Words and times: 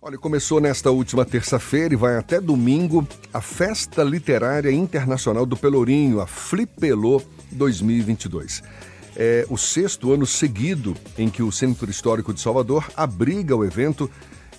Olha, 0.00 0.16
começou 0.16 0.60
nesta 0.60 0.92
última 0.92 1.24
terça-feira 1.24 1.92
e 1.92 1.96
vai 1.96 2.16
até 2.16 2.40
domingo 2.40 3.04
a 3.34 3.40
Festa 3.40 4.04
Literária 4.04 4.70
Internacional 4.70 5.44
do 5.44 5.56
Pelourinho, 5.56 6.20
a 6.20 6.26
Flipelô 6.26 7.20
2022. 7.50 8.62
É 9.16 9.44
o 9.50 9.58
sexto 9.58 10.12
ano 10.12 10.24
seguido 10.24 10.96
em 11.18 11.28
que 11.28 11.42
o 11.42 11.50
Centro 11.50 11.90
Histórico 11.90 12.32
de 12.32 12.40
Salvador 12.40 12.88
abriga 12.96 13.56
o 13.56 13.64
evento 13.64 14.08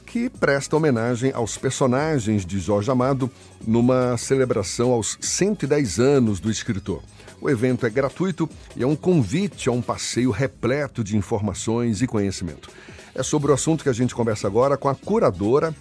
que 0.05 0.29
presta 0.29 0.75
homenagem 0.75 1.31
aos 1.33 1.57
personagens 1.57 2.45
de 2.45 2.59
Jorge 2.59 2.91
Amado 2.91 3.31
numa 3.65 4.17
celebração 4.17 4.91
aos 4.91 5.17
110 5.21 5.99
anos 6.01 6.41
do 6.41 6.51
escritor. 6.51 7.01
O 7.41 7.49
evento 7.49 7.85
é 7.85 7.89
gratuito 7.89 8.49
e 8.75 8.83
é 8.83 8.87
um 8.87 8.95
convite 8.95 9.69
a 9.69 9.71
um 9.71 9.81
passeio 9.81 10.31
repleto 10.31 11.03
de 11.03 11.15
informações 11.15 12.01
e 12.01 12.07
conhecimento. 12.07 12.69
É 13.15 13.23
sobre 13.23 13.51
o 13.51 13.53
assunto 13.53 13.83
que 13.83 13.89
a 13.89 13.93
gente 13.93 14.13
conversa 14.13 14.47
agora 14.47 14.77
com 14.77 14.89
a 14.89 14.95
curadora 14.95 15.73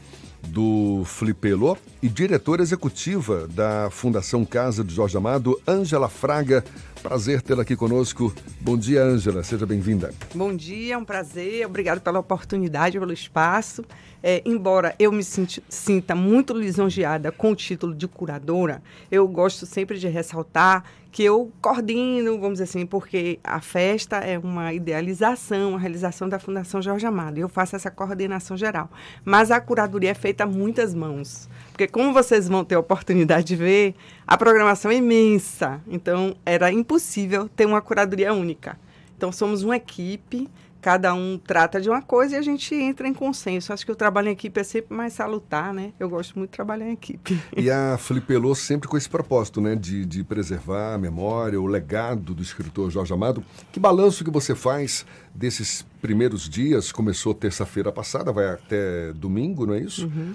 do 0.46 1.02
Flipelô 1.04 1.76
e 2.02 2.08
diretora 2.08 2.62
executiva 2.62 3.48
da 3.48 3.90
Fundação 3.90 4.44
Casa 4.44 4.84
de 4.84 4.94
Jorge 4.94 5.16
Amado, 5.16 5.60
Ângela 5.66 6.08
Fraga. 6.08 6.64
Prazer 7.02 7.42
tê-la 7.42 7.62
aqui 7.62 7.76
conosco. 7.76 8.32
Bom 8.60 8.76
dia, 8.76 9.02
Ângela. 9.02 9.42
Seja 9.42 9.66
bem-vinda. 9.66 10.12
Bom 10.34 10.54
dia, 10.54 10.94
é 10.94 10.98
um 10.98 11.04
prazer. 11.04 11.66
Obrigado 11.66 12.00
pela 12.00 12.18
oportunidade, 12.18 12.98
pelo 12.98 13.12
espaço. 13.12 13.84
É, 14.22 14.42
embora 14.44 14.94
eu 14.98 15.12
me 15.12 15.22
sinta, 15.22 15.62
sinta 15.68 16.14
muito 16.14 16.52
lisonjeada 16.52 17.30
com 17.30 17.52
o 17.52 17.56
título 17.56 17.94
de 17.94 18.08
curadora, 18.08 18.82
eu 19.10 19.26
gosto 19.28 19.64
sempre 19.64 19.96
de 19.96 20.08
ressaltar 20.08 20.84
que 21.10 21.24
eu 21.24 21.50
coordeno, 21.60 22.38
vamos 22.38 22.58
dizer 22.58 22.64
assim, 22.64 22.86
porque 22.86 23.38
a 23.42 23.60
festa 23.60 24.16
é 24.18 24.38
uma 24.38 24.72
idealização, 24.72 25.74
a 25.74 25.78
realização 25.78 26.28
da 26.28 26.38
Fundação 26.38 26.82
Jorge 26.82 27.06
Amado. 27.06 27.38
E 27.38 27.40
eu 27.40 27.48
faço 27.48 27.74
essa 27.76 27.90
coordenação 27.90 28.56
geral. 28.56 28.90
Mas 29.24 29.50
a 29.50 29.60
curadoria 29.60 30.10
é 30.10 30.14
feita 30.14 30.44
a 30.44 30.46
muitas 30.46 30.94
mãos. 30.94 31.48
Porque 31.70 31.86
como 31.86 32.12
vocês 32.12 32.48
vão 32.48 32.64
ter 32.64 32.74
a 32.74 32.80
oportunidade 32.80 33.46
de 33.46 33.56
ver, 33.56 33.94
a 34.26 34.36
programação 34.36 34.90
é 34.90 34.96
imensa. 34.96 35.80
Então, 35.88 36.36
era 36.44 36.70
impossível 36.70 37.48
ter 37.48 37.66
uma 37.66 37.80
curadoria 37.80 38.32
única. 38.32 38.78
Então, 39.16 39.32
somos 39.32 39.62
uma 39.62 39.76
equipe 39.76 40.48
cada 40.80 41.12
um 41.12 41.38
trata 41.38 41.80
de 41.80 41.88
uma 41.88 42.00
coisa 42.00 42.36
e 42.36 42.38
a 42.38 42.42
gente 42.42 42.74
entra 42.74 43.08
em 43.08 43.14
consenso. 43.14 43.72
Acho 43.72 43.84
que 43.84 43.92
o 43.92 43.96
trabalho 43.96 44.28
em 44.28 44.32
equipe 44.32 44.60
é 44.60 44.64
sempre 44.64 44.96
mais 44.96 45.12
salutar, 45.12 45.74
né? 45.74 45.92
Eu 45.98 46.08
gosto 46.08 46.38
muito 46.38 46.50
de 46.50 46.56
trabalhar 46.56 46.86
em 46.86 46.92
equipe. 46.92 47.40
E 47.56 47.70
a 47.70 47.96
Flipelô 47.98 48.54
sempre 48.54 48.88
com 48.88 48.96
esse 48.96 49.08
propósito, 49.08 49.60
né? 49.60 49.74
De, 49.74 50.04
de 50.04 50.22
preservar 50.22 50.94
a 50.94 50.98
memória, 50.98 51.60
o 51.60 51.66
legado 51.66 52.34
do 52.34 52.42
escritor 52.42 52.90
Jorge 52.90 53.12
Amado. 53.12 53.44
Que 53.72 53.80
balanço 53.80 54.24
que 54.24 54.30
você 54.30 54.54
faz 54.54 55.04
desses 55.34 55.84
primeiros 56.00 56.48
dias? 56.48 56.92
Começou 56.92 57.34
terça-feira 57.34 57.90
passada, 57.90 58.32
vai 58.32 58.48
até 58.48 59.12
domingo, 59.12 59.66
não 59.66 59.74
é 59.74 59.80
isso? 59.80 60.06
Uhum. 60.06 60.34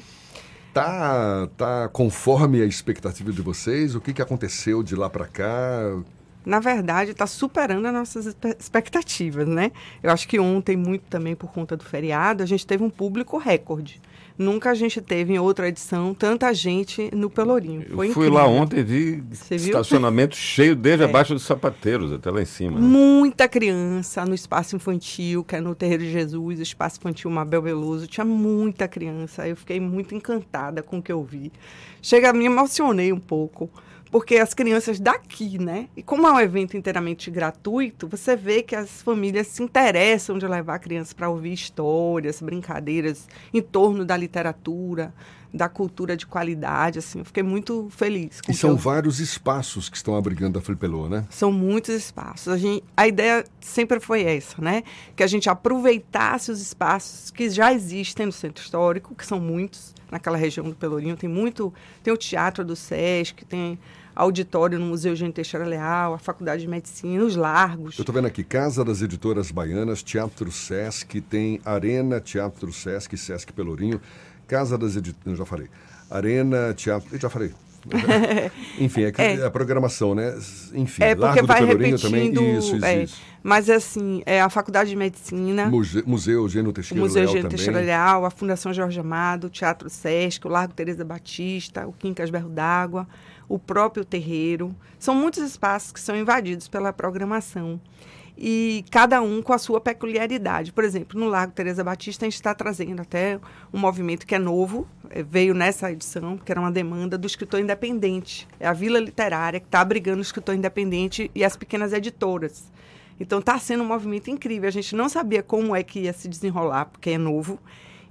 Tá, 0.74 1.48
tá 1.56 1.88
conforme 1.90 2.62
a 2.62 2.66
expectativa 2.66 3.32
de 3.32 3.42
vocês? 3.42 3.94
O 3.94 4.02
que, 4.02 4.12
que 4.12 4.22
aconteceu 4.22 4.82
de 4.82 4.96
lá 4.96 5.10
para 5.10 5.28
cá? 5.28 6.02
Na 6.46 6.60
verdade, 6.60 7.12
está 7.12 7.26
superando 7.26 7.86
as 7.86 7.94
nossas 7.94 8.36
expectativas, 8.60 9.48
né? 9.48 9.72
Eu 10.02 10.12
acho 10.12 10.28
que 10.28 10.40
ontem, 10.40 10.76
muito 10.76 11.04
também 11.10 11.36
por 11.36 11.52
conta 11.52 11.78
do 11.78 11.84
feriado, 11.84 12.44
a 12.44 12.46
gente 12.46 12.66
teve 12.66 12.84
um 12.84 12.90
público 12.90 13.38
recorde. 13.38 14.02
Nunca 14.38 14.72
a 14.72 14.74
gente 14.74 15.00
teve 15.00 15.34
em 15.34 15.38
outra 15.38 15.68
edição 15.68 16.14
tanta 16.14 16.52
gente 16.54 17.10
no 17.14 17.30
Pelourinho. 17.30 17.82
Foi 17.82 18.08
Eu 18.10 18.14
fui 18.14 18.26
incrível. 18.26 18.34
lá 18.34 18.48
ontem 18.48 18.80
e 18.80 18.84
vi 18.84 19.24
Você 19.32 19.56
estacionamento 19.56 20.36
viu? 20.36 20.44
cheio 20.44 20.76
desde 20.76 21.04
é. 21.04 21.06
abaixo 21.08 21.34
dos 21.34 21.44
sapateiros, 21.44 22.12
até 22.12 22.32
lá 22.32 22.42
em 22.42 22.46
cima. 22.46 22.80
Né? 22.80 22.86
Muita 22.86 23.48
criança 23.48 24.26
no 24.26 24.34
espaço 24.34 24.76
infantil, 24.76 25.44
que 25.44 25.56
é 25.56 25.62
no 25.62 25.76
Terreiro 25.76 26.04
de 26.04 26.12
Jesus, 26.12 26.60
espaço 26.60 26.98
infantil 27.00 27.30
Mabel 27.30 27.62
Veloso. 27.62 28.08
Tinha 28.08 28.26
muita 28.26 28.88
criança. 28.88 29.48
Eu 29.48 29.56
fiquei 29.56 29.80
muito 29.80 30.16
encantada 30.16 30.82
com 30.82 30.98
o 30.98 31.02
que 31.02 31.12
eu 31.12 31.24
vi. 31.24 31.52
Chega, 32.02 32.34
me 32.34 32.46
emocionei 32.46 33.14
um 33.14 33.20
pouco 33.20 33.70
porque 34.14 34.36
as 34.36 34.54
crianças 34.54 35.00
daqui, 35.00 35.58
né? 35.58 35.90
E 35.98 36.04
como 36.04 36.28
é 36.28 36.32
um 36.32 36.40
evento 36.40 36.78
inteiramente 36.78 37.32
gratuito, 37.32 38.08
você 38.08 38.36
vê 38.36 38.62
que 38.62 38.76
as 38.76 39.02
famílias 39.02 39.48
se 39.48 39.64
interessam 39.64 40.38
de 40.38 40.46
levar 40.46 40.76
a 40.76 40.80
criança 40.80 41.16
para 41.16 41.28
ouvir 41.32 41.52
histórias, 41.52 42.40
brincadeiras 42.40 43.28
em 43.52 43.60
torno 43.60 44.06
da 44.06 44.16
literatura, 44.16 45.12
da 45.52 45.68
cultura 45.68 46.16
de 46.16 46.28
qualidade, 46.28 47.00
assim. 47.00 47.20
Eu 47.20 47.26
fiquei 47.26 47.42
muito 47.42 47.88
feliz. 47.90 48.40
e 48.48 48.54
são 48.54 48.70
eu... 48.70 48.78
vários 48.78 49.20
espaços 49.20 49.90
que 49.90 49.98
estão 49.98 50.16
abrigando 50.16 50.60
a 50.60 50.62
Flipelô, 50.62 51.10
né? 51.10 51.26
São 51.32 51.52
muitos 51.52 51.96
espaços. 51.96 52.50
A, 52.50 52.58
gente, 52.58 52.84
a 52.96 53.08
ideia 53.08 53.44
sempre 53.62 54.00
foi 54.00 54.22
essa, 54.22 54.62
né? 54.62 54.84
Que 55.16 55.24
a 55.24 55.28
gente 55.28 55.50
aproveitasse 55.50 56.52
os 56.52 56.62
espaços 56.62 57.32
que 57.32 57.50
já 57.50 57.74
existem 57.74 58.28
no 58.28 58.32
Centro 58.32 58.64
Histórico, 58.64 59.16
que 59.16 59.26
são 59.26 59.40
muitos, 59.40 59.96
naquela 60.12 60.38
região 60.38 60.70
do 60.70 60.76
Pelourinho. 60.76 61.18
Tem 61.18 61.28
muito... 61.28 61.74
Tem 62.04 62.14
o 62.14 62.18
Teatro 62.18 62.64
do 62.64 62.76
Sesc, 62.76 63.44
tem 63.44 63.80
auditório 64.16 64.80
no 64.80 64.86
Museu 64.86 65.16
Gente 65.16 65.34
Teixeira 65.34 65.66
Leal, 65.66 66.14
a 66.14 66.18
Faculdade 66.18 66.62
de 66.64 66.68
Medicina, 66.68 67.24
os 67.24 67.36
Largos. 67.36 67.98
Eu 67.98 68.04
estou 68.04 68.14
vendo 68.14 68.28
aqui, 68.28 68.44
Casa 68.44 68.84
das 68.84 69.02
Editoras 69.02 69.52
Baianas, 69.52 70.04
Teatro 70.04 70.52
Sesc, 70.52 71.22
tem 71.22 71.60
Arena, 71.66 72.20
Teatro 72.20 72.72
Sesc, 72.72 73.18
Sesc 73.18 73.52
Pelourinho, 73.54 74.00
Casa 74.48 74.78
das 74.78 74.96
Editoras, 74.96 75.38
já 75.38 75.46
falei, 75.46 75.68
Arena, 76.10 76.74
Teatro, 76.74 77.18
já 77.18 77.30
falei, 77.30 77.54
Enfim, 78.80 79.04
é, 79.04 79.12
é, 79.18 79.46
a 79.46 79.52
programação, 79.52 80.16
né? 80.16 80.34
Enfim, 80.74 81.04
é 81.04 81.16
porque 81.16 81.42
Largo 81.42 81.48
vai 81.48 81.62
do 81.62 81.68
Pelourinho 81.68 82.00
também. 82.00 82.32
Isso, 82.32 82.76
isso, 82.76 82.86
é, 82.86 83.04
isso. 83.04 83.22
Mas 83.42 83.70
assim, 83.70 84.24
é 84.26 84.42
a 84.42 84.50
Faculdade 84.50 84.90
de 84.90 84.96
Medicina. 84.96 85.66
Museu, 85.66 86.04
Museu 86.06 86.48
Gênio 86.48 86.72
Teixeira 86.72 87.02
Museu 87.02 87.24
Leal. 87.24 87.36
Museu 87.36 87.50
Teixeira 87.50 87.80
Leal, 87.82 88.26
a 88.26 88.32
Fundação 88.32 88.74
Jorge 88.74 89.00
Amado, 89.00 89.48
o 89.48 89.50
Teatro 89.50 89.90
Sesc, 89.90 90.48
o 90.48 90.50
Largo 90.50 90.74
Teresa 90.74 91.04
Batista, 91.04 91.86
o 91.86 91.92
Quincas 91.92 92.30
Berro 92.30 92.50
d'Água 92.50 93.08
o 93.54 93.60
próprio 93.60 94.04
terreiro. 94.04 94.76
São 94.98 95.14
muitos 95.14 95.44
espaços 95.44 95.92
que 95.92 96.00
são 96.00 96.18
invadidos 96.18 96.68
pela 96.68 96.92
programação. 96.92 97.80
E 98.36 98.84
cada 98.90 99.22
um 99.22 99.44
com 99.44 99.54
a 99.54 99.60
sua 99.60 99.80
peculiaridade. 99.80 100.74
Por 100.74 100.84
exemplo, 100.84 101.20
no 101.20 101.28
Largo 101.28 101.54
Teresa 101.54 101.84
Batista, 101.84 102.26
a 102.26 102.28
gente 102.28 102.34
está 102.34 102.56
trazendo 102.56 103.04
até 103.04 103.40
um 103.72 103.78
movimento 103.78 104.26
que 104.26 104.34
é 104.34 104.40
novo, 104.40 104.88
eh, 105.12 105.22
veio 105.22 105.54
nessa 105.54 105.92
edição, 105.92 106.36
que 106.36 106.52
era 106.52 106.60
uma 106.60 106.72
demanda 106.72 107.16
do 107.16 107.28
escritor 107.28 107.60
independente. 107.60 108.48
É 108.60 108.68
a 108.68 108.74
Vila 108.74 109.00
Literária 109.00 109.60
que 109.60 109.68
está 109.68 109.82
abrigando 109.82 110.18
o 110.18 110.24
escritor 110.24 110.56
independente 110.56 111.30
e 111.36 111.44
as 111.44 111.56
pequenas 111.56 111.94
editoras. 111.94 112.72
Então 113.20 113.38
está 113.38 113.60
sendo 113.60 113.84
um 113.84 113.88
movimento 113.88 114.32
incrível. 114.32 114.68
A 114.68 114.72
gente 114.72 114.96
não 114.96 115.08
sabia 115.08 115.44
como 115.44 115.76
é 115.76 115.84
que 115.84 116.00
ia 116.00 116.14
se 116.14 116.28
desenrolar, 116.28 116.86
porque 116.86 117.12
é 117.12 117.20
novo. 117.20 117.60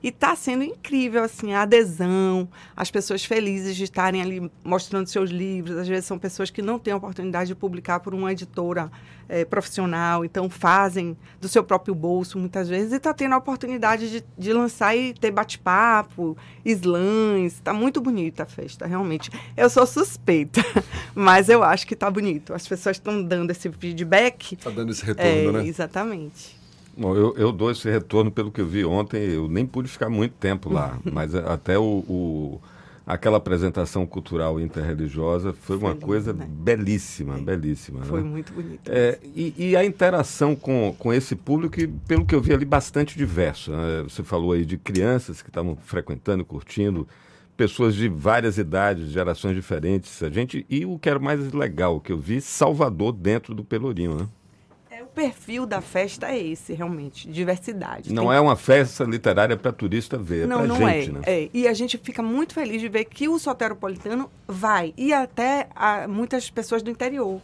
E 0.03 0.09
está 0.09 0.35
sendo 0.35 0.65
incrível, 0.65 1.23
assim, 1.23 1.53
a 1.53 1.63
adesão, 1.63 2.49
as 2.77 2.91
pessoas 2.91 3.25
felizes 3.25 3.77
de 3.77 3.85
estarem 3.85 4.21
ali 4.21 4.51
mostrando 4.65 5.07
seus 5.07 5.31
livros. 5.31 5.77
Às 5.77 5.87
vezes 5.87 6.07
são 6.07 6.19
pessoas 6.19 6.51
que 6.51 6.61
não 6.61 6.79
têm 6.79 6.93
a 6.93 6.97
oportunidade 6.97 7.49
de 7.49 7.55
publicar 7.55 8.01
por 8.01 8.13
uma 8.13 8.33
editora 8.33 8.91
é, 9.29 9.45
profissional, 9.45 10.25
então 10.25 10.51
fazem 10.51 11.17
do 11.41 11.49
seu 11.49 11.63
próprio 11.63 11.95
bolso, 11.95 12.39
muitas 12.39 12.69
vezes, 12.69 12.93
e 12.93 12.97
está 12.97 13.15
tendo 13.15 13.35
a 13.35 13.39
oportunidade 13.39 14.11
de, 14.11 14.25
de 14.37 14.53
lançar 14.53 14.97
e 14.97 15.15
ter 15.15 15.31
bate-papo, 15.31 16.37
slams. 16.65 17.55
Está 17.55 17.73
muito 17.73 18.01
bonita 18.01 18.43
a 18.43 18.47
festa, 18.47 18.87
realmente. 18.87 19.31
Eu 19.57 19.71
sou 19.71 19.87
suspeita, 19.87 20.61
mas 21.15 21.49
eu 21.49 21.63
acho 21.63 21.87
que 21.87 21.95
está 21.95 22.11
bonito. 22.11 22.53
As 22.53 22.67
pessoas 22.67 22.97
estão 22.97 23.23
dando 23.23 23.51
esse 23.53 23.71
feedback. 23.71 24.55
Está 24.55 24.71
dando 24.71 24.91
esse 24.91 25.05
retorno, 25.05 25.31
é, 25.59 25.63
né? 25.63 25.67
Exatamente. 25.67 26.62
Bom, 26.97 27.17
eu, 27.17 27.35
eu, 27.37 27.53
dou 27.53 27.71
esse 27.71 27.91
retorno 27.91 28.31
pelo 28.31 28.51
que 28.51 28.61
eu 28.61 28.67
vi 28.67 28.85
ontem. 28.85 29.19
Eu 29.23 29.49
nem 29.49 29.67
pude 29.67 29.89
ficar 29.89 30.11
muito 30.11 30.35
tempo 30.35 30.73
lá, 30.73 30.99
mas 31.11 31.35
até 31.35 31.79
o, 31.79 32.05
o, 32.09 32.61
aquela 33.07 33.39
apresentação 33.39 34.07
cultural 34.07 34.61
interreligiosa 34.61 35.53
foi, 35.53 35.79
foi 35.79 35.89
uma 35.89 35.95
lindo, 35.95 36.07
coisa 36.07 36.33
né? 36.33 36.47
belíssima, 36.49 37.39
belíssima. 37.39 38.05
Foi 38.05 38.23
né? 38.23 38.29
muito 38.29 38.53
bonito. 38.53 38.91
É, 38.91 39.19
e, 39.35 39.71
e, 39.71 39.77
a 39.77 39.85
interação 39.85 40.55
com, 40.55 40.95
com 40.99 41.13
esse 41.13 41.35
público, 41.35 41.75
que, 41.75 41.87
pelo 41.87 42.27
que 42.27 42.35
eu 42.35 42.41
vi 42.41 42.53
ali, 42.53 42.65
bastante 42.65 43.17
diverso. 43.17 43.73
Né? 43.73 44.03
Você 44.05 44.23
falou 44.23 44.53
aí 44.53 44.65
de 44.65 44.77
crianças 44.77 45.41
que 45.41 45.49
estavam 45.49 45.77
frequentando, 45.77 46.45
curtindo, 46.45 47.09
pessoas 47.57 47.95
de 47.95 48.09
várias 48.09 48.59
idades, 48.59 49.09
gerações 49.09 49.55
diferentes. 49.55 50.23
A 50.23 50.29
gente 50.29 50.67
e 50.69 50.85
o 50.85 50.99
que 50.99 51.09
era 51.09 51.19
mais 51.19 51.53
legal, 51.53 52.01
que 52.01 52.13
eu 52.13 52.19
vi, 52.19 52.41
Salvador 52.41 53.13
dentro 53.13 53.55
do 53.55 53.65
Pelourinho, 53.65 54.15
né? 54.15 54.29
Perfil 55.15 55.67
da 55.67 55.81
festa 55.81 56.29
é 56.29 56.39
esse, 56.39 56.73
realmente, 56.73 57.29
diversidade. 57.29 58.13
Não 58.13 58.29
Tem... 58.29 58.37
é 58.37 58.41
uma 58.41 58.57
festa 58.57 59.05
literária 59.05 59.57
para 59.57 59.73
turista 59.73 60.17
ver, 60.17 60.45
é 60.45 60.47
não, 60.47 60.67
não 60.67 60.77
gente, 60.77 61.11
é. 61.11 61.13
né? 61.13 61.21
É. 61.27 61.51
E 61.53 61.69
a 61.69 61.73
gente 61.73 61.99
fica 61.99 62.23
muito 62.23 62.55
feliz 62.55 62.81
de 62.81 62.89
ver 62.89 63.05
que 63.05 63.29
o 63.29 63.39
soteropolitano 63.39 64.31
vai, 64.47 64.95
e 64.97 65.13
até 65.13 65.69
muitas 66.09 66.51
pessoas 66.51 66.83
do 66.83 66.91
interior. 66.91 67.41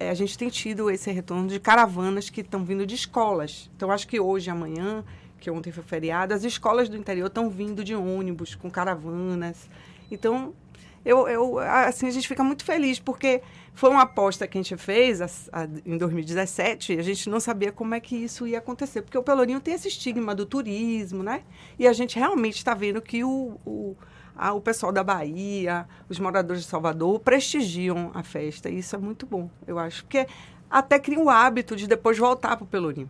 É, 0.00 0.10
a 0.10 0.14
gente 0.14 0.36
tem 0.38 0.48
tido 0.48 0.90
esse 0.90 1.10
retorno 1.10 1.48
de 1.48 1.60
caravanas 1.60 2.30
que 2.30 2.40
estão 2.40 2.64
vindo 2.64 2.86
de 2.86 2.94
escolas. 2.94 3.70
Então, 3.76 3.90
acho 3.90 4.08
que 4.08 4.18
hoje, 4.18 4.50
amanhã, 4.50 5.04
que 5.38 5.50
ontem 5.50 5.70
foi 5.70 5.82
feriado, 5.82 6.32
as 6.32 6.44
escolas 6.44 6.88
do 6.88 6.96
interior 6.96 7.26
estão 7.26 7.50
vindo 7.50 7.84
de 7.84 7.94
ônibus, 7.94 8.54
com 8.54 8.70
caravanas. 8.70 9.68
Então, 10.10 10.54
Eu, 11.06 11.28
eu, 11.28 11.58
assim, 11.60 12.08
a 12.08 12.10
gente 12.10 12.26
fica 12.26 12.42
muito 12.42 12.64
feliz, 12.64 12.98
porque 12.98 13.40
foi 13.72 13.90
uma 13.90 14.02
aposta 14.02 14.44
que 14.44 14.58
a 14.58 14.60
gente 14.60 14.76
fez 14.76 15.22
a, 15.22 15.26
a, 15.52 15.68
em 15.86 15.96
2017 15.96 16.94
e 16.94 16.98
a 16.98 17.02
gente 17.02 17.30
não 17.30 17.38
sabia 17.38 17.70
como 17.70 17.94
é 17.94 18.00
que 18.00 18.16
isso 18.16 18.44
ia 18.44 18.58
acontecer, 18.58 19.02
porque 19.02 19.16
o 19.16 19.22
Pelourinho 19.22 19.60
tem 19.60 19.74
esse 19.74 19.86
estigma 19.86 20.34
do 20.34 20.44
turismo, 20.44 21.22
né? 21.22 21.44
E 21.78 21.86
a 21.86 21.92
gente 21.92 22.18
realmente 22.18 22.56
está 22.56 22.74
vendo 22.74 23.00
que 23.00 23.22
o, 23.22 23.56
o, 23.64 23.96
a, 24.34 24.52
o 24.52 24.60
pessoal 24.60 24.90
da 24.90 25.04
Bahia, 25.04 25.86
os 26.08 26.18
moradores 26.18 26.64
de 26.64 26.68
Salvador 26.68 27.20
prestigiam 27.20 28.10
a 28.12 28.24
festa, 28.24 28.68
e 28.68 28.80
isso 28.80 28.96
é 28.96 28.98
muito 28.98 29.26
bom, 29.26 29.48
eu 29.64 29.78
acho, 29.78 30.02
porque 30.02 30.26
até 30.68 30.98
cria 30.98 31.20
o 31.20 31.30
hábito 31.30 31.76
de 31.76 31.86
depois 31.86 32.18
voltar 32.18 32.56
para 32.56 32.64
o 32.64 32.66
Pelourinho. 32.66 33.08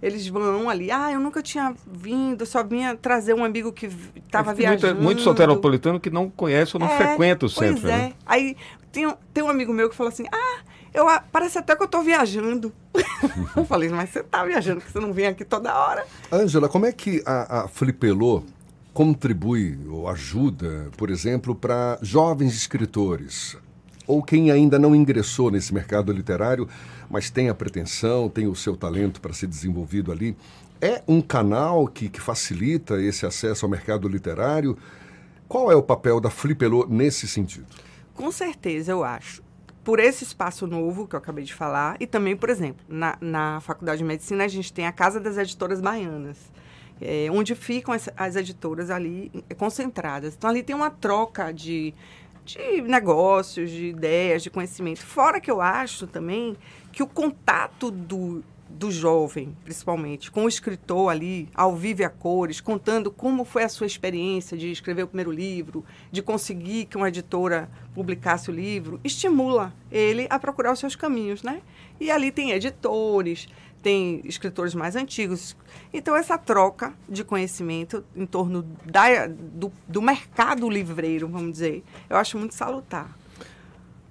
Eles 0.00 0.28
vão 0.28 0.70
ali, 0.70 0.90
ah, 0.90 1.10
eu 1.10 1.18
nunca 1.18 1.42
tinha 1.42 1.74
vindo, 1.86 2.46
só 2.46 2.62
vinha 2.62 2.96
trazer 2.96 3.34
um 3.34 3.44
amigo 3.44 3.72
que 3.72 3.90
estava 4.16 4.54
viajando. 4.54 4.86
Muito, 4.94 5.02
muito 5.02 5.22
soteropolitano 5.22 5.98
que 5.98 6.08
não 6.08 6.30
conhece 6.30 6.76
ou 6.76 6.80
não 6.80 6.86
é, 6.86 6.96
frequenta 6.96 7.46
o 7.46 7.48
centro. 7.48 7.82
Pois 7.82 7.92
é. 7.92 7.96
Né? 7.96 8.12
Aí 8.24 8.56
tem, 8.92 9.12
tem 9.34 9.42
um 9.42 9.48
amigo 9.48 9.72
meu 9.72 9.90
que 9.90 9.96
falou 9.96 10.12
assim, 10.12 10.26
ah, 10.32 10.60
eu, 10.94 11.06
parece 11.32 11.58
até 11.58 11.74
que 11.74 11.82
eu 11.82 11.86
estou 11.86 12.02
viajando. 12.02 12.72
eu 13.56 13.64
falei, 13.64 13.88
mas 13.88 14.10
você 14.10 14.20
está 14.20 14.44
viajando, 14.44 14.80
que 14.80 14.90
você 14.90 15.00
não 15.00 15.12
vem 15.12 15.26
aqui 15.26 15.44
toda 15.44 15.74
hora. 15.74 16.06
Ângela, 16.32 16.68
como 16.68 16.86
é 16.86 16.92
que 16.92 17.22
a, 17.26 17.64
a 17.64 17.68
Flipelô 17.68 18.44
contribui 18.94 19.78
ou 19.88 20.08
ajuda, 20.08 20.90
por 20.96 21.10
exemplo, 21.10 21.54
para 21.54 21.98
jovens 22.02 22.54
escritores? 22.54 23.56
Ou 24.08 24.22
quem 24.22 24.50
ainda 24.50 24.78
não 24.78 24.94
ingressou 24.96 25.50
nesse 25.50 25.72
mercado 25.72 26.10
literário, 26.10 26.66
mas 27.10 27.28
tem 27.28 27.50
a 27.50 27.54
pretensão, 27.54 28.28
tem 28.28 28.48
o 28.48 28.56
seu 28.56 28.74
talento 28.74 29.20
para 29.20 29.34
ser 29.34 29.46
desenvolvido 29.46 30.10
ali. 30.10 30.34
É 30.80 31.02
um 31.06 31.20
canal 31.20 31.86
que, 31.86 32.08
que 32.08 32.20
facilita 32.20 33.00
esse 33.00 33.26
acesso 33.26 33.66
ao 33.66 33.70
mercado 33.70 34.08
literário? 34.08 34.78
Qual 35.46 35.70
é 35.70 35.76
o 35.76 35.82
papel 35.82 36.20
da 36.20 36.30
Flipelô 36.30 36.86
nesse 36.88 37.28
sentido? 37.28 37.66
Com 38.14 38.32
certeza, 38.32 38.92
eu 38.92 39.04
acho. 39.04 39.42
Por 39.84 40.00
esse 40.00 40.24
espaço 40.24 40.66
novo 40.66 41.06
que 41.06 41.14
eu 41.14 41.18
acabei 41.18 41.44
de 41.44 41.52
falar, 41.52 41.96
e 42.00 42.06
também, 42.06 42.36
por 42.36 42.48
exemplo, 42.48 42.84
na, 42.88 43.16
na 43.20 43.60
Faculdade 43.60 43.98
de 43.98 44.04
Medicina, 44.04 44.44
a 44.44 44.48
gente 44.48 44.72
tem 44.72 44.86
a 44.86 44.92
Casa 44.92 45.20
das 45.20 45.36
Editoras 45.36 45.80
Baianas, 45.80 46.38
é, 47.00 47.28
onde 47.30 47.54
ficam 47.54 47.94
as, 47.94 48.08
as 48.16 48.36
editoras 48.36 48.90
ali 48.90 49.30
concentradas. 49.56 50.34
Então, 50.34 50.48
ali 50.48 50.62
tem 50.62 50.74
uma 50.74 50.90
troca 50.90 51.52
de, 51.52 51.94
de 52.48 52.80
negócios, 52.82 53.70
de 53.70 53.88
ideias, 53.88 54.42
de 54.42 54.50
conhecimento. 54.50 55.04
Fora 55.04 55.40
que 55.40 55.50
eu 55.50 55.60
acho 55.60 56.06
também 56.06 56.56
que 56.90 57.02
o 57.02 57.06
contato 57.06 57.90
do, 57.90 58.42
do 58.68 58.90
jovem, 58.90 59.54
principalmente, 59.64 60.30
com 60.30 60.44
o 60.44 60.48
escritor 60.48 61.10
ali, 61.10 61.48
ao 61.54 61.76
vivo 61.76 62.00
e 62.00 62.04
a 62.04 62.08
cores, 62.08 62.60
contando 62.60 63.10
como 63.10 63.44
foi 63.44 63.64
a 63.64 63.68
sua 63.68 63.86
experiência 63.86 64.56
de 64.56 64.70
escrever 64.70 65.02
o 65.02 65.06
primeiro 65.08 65.30
livro, 65.30 65.84
de 66.10 66.22
conseguir 66.22 66.86
que 66.86 66.96
uma 66.96 67.08
editora 67.08 67.68
publicasse 67.94 68.50
o 68.50 68.54
livro, 68.54 68.98
estimula 69.04 69.74
ele 69.92 70.26
a 70.30 70.38
procurar 70.38 70.72
os 70.72 70.78
seus 70.78 70.96
caminhos, 70.96 71.42
né? 71.42 71.60
E 72.00 72.10
ali 72.10 72.30
tem 72.30 72.52
editores, 72.52 73.48
tem 73.82 74.20
escritores 74.24 74.74
mais 74.74 74.96
antigos. 74.96 75.56
Então, 75.92 76.16
essa 76.16 76.36
troca 76.36 76.92
de 77.08 77.24
conhecimento 77.24 78.04
em 78.14 78.26
torno 78.26 78.62
da, 78.84 79.26
do, 79.26 79.72
do 79.86 80.02
mercado 80.02 80.68
livreiro, 80.68 81.28
vamos 81.28 81.52
dizer, 81.52 81.84
eu 82.08 82.16
acho 82.16 82.38
muito 82.38 82.54
salutar. 82.54 83.16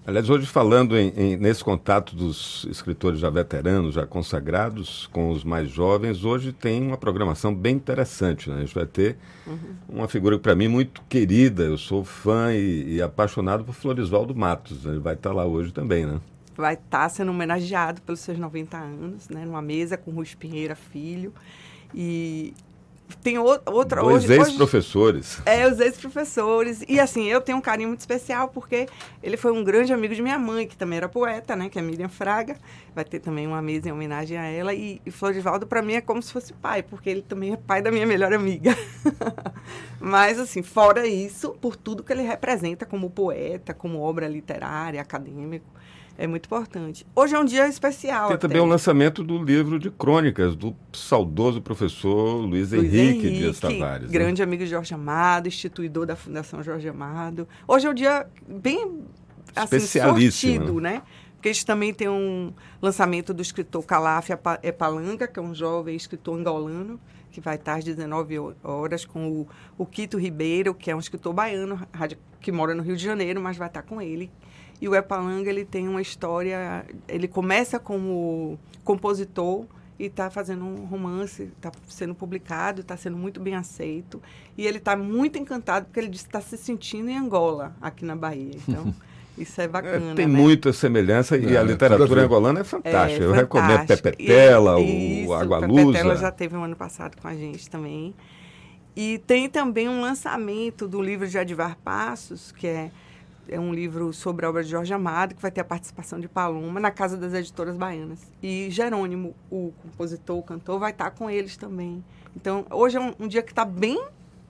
Aliás, 0.08 0.30
hoje 0.30 0.46
falando 0.46 0.98
em, 0.98 1.12
em, 1.18 1.36
nesse 1.36 1.62
contato 1.62 2.16
dos 2.16 2.66
escritores 2.70 3.20
já 3.20 3.30
veteranos, 3.30 3.94
já 3.94 4.08
consagrados, 4.08 5.06
com 5.12 5.32
os 5.32 5.44
mais 5.44 5.70
jovens, 5.70 6.24
hoje 6.24 6.54
tem 6.54 6.82
uma 6.82 6.98
programação 6.98 7.54
bem 7.54 7.76
interessante. 7.76 8.50
Né? 8.50 8.56
A 8.56 8.60
gente 8.62 8.74
vai 8.74 8.86
ter 8.86 9.18
uhum. 9.46 9.76
uma 9.90 10.08
figura 10.08 10.40
para 10.40 10.56
mim 10.56 10.70
muito 10.70 11.02
querida, 11.10 11.64
eu 11.64 11.78
sou 11.78 12.06
fã 12.06 12.54
e, 12.54 12.96
e 12.96 13.02
apaixonado 13.02 13.66
por 13.66 13.74
Florisvaldo 13.74 14.34
Matos. 14.34 14.86
Ele 14.86 15.00
vai 15.00 15.14
estar 15.14 15.34
lá 15.34 15.46
hoje 15.46 15.74
também, 15.74 16.06
né? 16.06 16.22
Vai 16.58 16.74
estar 16.74 17.04
tá 17.04 17.10
sendo 17.10 17.30
homenageado 17.30 18.02
pelos 18.02 18.20
seus 18.20 18.38
90 18.38 18.78
anos, 18.78 19.30
né? 19.30 19.46
numa 19.46 19.62
mesa 19.62 19.96
com 19.96 20.12
Rui 20.12 20.28
Pinheira 20.38 20.76
Filho. 20.76 21.34
E 21.94 22.54
tem 23.24 23.38
outra 23.38 24.02
Dois 24.02 24.26
hoje 24.26 24.34
ex-professores. 24.34 25.42
É, 25.46 25.66
os 25.66 25.80
ex-professores. 25.80 26.84
E 26.88 27.00
assim, 27.00 27.26
eu 27.28 27.40
tenho 27.40 27.58
um 27.58 27.62
carinho 27.62 27.88
muito 27.88 28.02
especial 28.02 28.50
porque 28.50 28.88
ele 29.24 29.38
foi 29.38 29.52
um 29.52 29.64
grande 29.64 29.94
amigo 29.94 30.14
de 30.14 30.22
minha 30.22 30.38
mãe, 30.38 30.68
que 30.68 30.76
também 30.76 30.98
era 30.98 31.08
poeta, 31.08 31.56
né? 31.56 31.70
Que 31.70 31.80
é 31.80 31.82
Miriam 31.82 32.10
Fraga. 32.10 32.58
Vai 32.94 33.06
ter 33.06 33.20
também 33.20 33.48
uma 33.48 33.62
mesa 33.62 33.88
em 33.88 33.92
homenagem 33.92 34.38
a 34.38 34.46
ela. 34.46 34.74
E, 34.74 35.02
e 35.06 35.12
Florivaldo, 35.12 35.66
para 35.66 35.82
mim, 35.82 35.94
é 35.94 36.02
como 36.02 36.22
se 36.22 36.34
fosse 36.34 36.54
pai, 36.54 36.84
porque 36.84 37.10
ele 37.10 37.22
também 37.22 37.54
é 37.54 37.58
pai 37.58 37.82
da 37.82 37.92
minha 37.92 38.06
melhor 38.06 38.34
amiga. 38.34 38.76
Mas, 40.00 40.38
assim, 40.38 40.62
fora 40.62 41.08
isso, 41.08 41.52
por 41.62 41.76
tudo 41.76 42.04
que 42.04 42.12
ele 42.12 42.24
representa 42.24 42.86
como 42.86 43.10
poeta, 43.10 43.74
como 43.74 44.02
obra 44.02 44.28
literária, 44.28 45.00
acadêmico, 45.02 45.66
é 46.18 46.26
muito 46.26 46.46
importante. 46.46 47.06
Hoje 47.16 47.36
é 47.36 47.40
um 47.40 47.46
dia 47.46 47.68
especial. 47.68 48.30
Tem 48.30 48.38
também 48.38 48.60
o 48.60 48.66
lançamento 48.66 49.24
do 49.24 49.42
livro 49.42 49.78
de 49.78 49.92
crônicas 49.92 50.56
do 50.56 50.76
saudoso 50.92 51.62
professor 51.62 52.42
Luiz, 52.42 52.72
Luiz 52.72 52.94
Henrique, 52.94 53.28
Henrique 53.28 53.38
Dias 53.38 53.60
Tavares. 53.60 54.08
Né? 54.08 54.14
Grande 54.14 54.42
né? 54.42 54.44
amigo 54.44 54.64
de 54.64 54.70
Jorge 54.70 54.94
Amado, 54.96 55.48
instituidor 55.48 56.08
da 56.08 56.16
Fundação 56.16 56.64
Jorge 56.64 56.90
Amado. 56.90 57.48
Hoje 57.68 57.86
é 57.86 57.90
um 57.90 57.94
dia 57.94 58.26
bem 58.48 59.02
assim, 59.56 59.80
sortido, 59.80 60.82
né? 60.82 61.04
Porque 61.36 61.50
eles 61.50 61.64
também 61.64 61.94
tem 61.94 62.10
um 62.10 62.52
lançamento 62.82 63.32
do 63.32 63.44
escritor 63.44 63.86
Calaf 63.86 64.30
Epalanga, 64.64 65.28
que 65.28 65.38
é 65.38 65.42
um 65.42 65.54
jovem 65.54 65.96
escritor 65.96 66.40
angolano, 66.40 67.00
que 67.38 67.42
vai 67.42 67.56
estar 67.56 67.76
às 67.76 67.84
19 67.84 68.36
horas 68.64 69.06
com 69.06 69.30
o, 69.30 69.48
o 69.78 69.86
Quito 69.86 70.18
Ribeiro, 70.18 70.74
que 70.74 70.90
é 70.90 70.96
um 70.96 71.00
escritor 71.00 71.34
baiano, 71.34 71.80
que 72.42 72.52
mora 72.52 72.74
no 72.74 72.82
Rio 72.82 72.98
de 72.98 73.04
Janeiro, 73.04 73.40
mas 73.40 73.58
vai 73.58 73.68
estar 73.68 73.84
com 73.84 74.02
ele 74.02 74.32
e 74.82 74.88
o 74.88 74.96
Epalanga 74.96 75.50
ele 75.50 75.66
tem 75.66 75.88
uma 75.88 76.02
história, 76.02 76.86
ele 77.08 77.28
começa 77.28 77.80
como 77.80 78.60
compositor 78.84 79.66
e 80.00 80.06
está 80.06 80.30
fazendo 80.30 80.66
um 80.66 80.86
romance, 80.86 81.52
está 81.56 81.72
sendo 81.88 82.14
publicado, 82.14 82.82
está 82.82 82.96
sendo 82.96 83.18
muito 83.18 83.40
bem 83.40 83.56
aceito. 83.56 84.22
E 84.56 84.68
ele 84.68 84.78
está 84.78 84.96
muito 84.96 85.40
encantado 85.40 85.86
porque 85.86 86.00
ele 86.00 86.10
disse 86.10 86.26
que 86.26 86.30
está 86.30 86.42
se 86.42 86.56
sentindo 86.58 87.10
em 87.10 87.18
Angola, 87.18 87.76
aqui 87.82 88.06
na 88.06 88.16
Bahia. 88.16 88.52
Então, 88.68 88.94
isso 89.38 89.62
é 89.62 89.68
bacana. 89.68 90.12
É, 90.12 90.16
tem 90.16 90.28
né? 90.28 90.34
muita 90.34 90.74
semelhança 90.74 91.38
e 91.38 91.56
é, 91.56 91.58
a 91.58 91.64
literatura 91.64 92.24
angolana 92.24 92.62
é 92.62 92.64
fantástica. 92.64 93.24
É, 93.24 93.28
Eu 93.28 93.32
recomendo 93.32 93.86
Pepetela, 93.86 94.80
e, 94.80 95.26
o 95.28 95.34
Água 95.34 95.60
Lusa. 95.60 95.86
Pepetela 95.86 96.16
já 96.16 96.32
teve 96.32 96.56
um 96.56 96.64
ano 96.64 96.76
passado 96.76 97.16
com 97.22 97.28
a 97.28 97.34
gente 97.34 97.70
também. 97.70 98.14
E 98.96 99.20
tem 99.28 99.48
também 99.48 99.88
um 99.88 100.02
lançamento 100.02 100.88
do 100.88 101.02
livro 101.02 101.28
de 101.28 101.38
Adivar 101.38 101.78
Passos, 101.84 102.52
que 102.52 102.66
é 102.66 102.92
é 103.50 103.60
um 103.60 103.74
livro 103.74 104.14
sobre 104.14 104.46
a 104.46 104.50
obra 104.50 104.64
de 104.64 104.70
Jorge 104.70 104.94
Amado, 104.94 105.36
que 105.36 105.42
vai 105.42 105.52
ter 105.52 105.62
a 105.62 105.66
participação 105.66 106.20
de 106.20 106.28
Paloma 106.28 106.80
na 106.80 106.92
Casa 106.92 107.18
das 107.18 107.34
Editoras 107.34 107.78
Baianas. 107.78 108.20
E 108.42 108.68
Jerônimo, 108.70 109.36
o 109.50 109.74
compositor, 109.82 110.38
o 110.38 110.44
cantor, 110.44 110.80
vai 110.80 110.92
estar 110.92 111.12
com 111.12 111.30
eles 111.30 111.56
também. 111.58 112.04
Então, 112.36 112.66
hoje 112.70 112.98
é 112.98 113.00
um, 113.00 113.14
um 113.20 113.28
dia 113.28 113.42
que 113.42 113.52
está 113.52 113.66
bem 113.66 114.04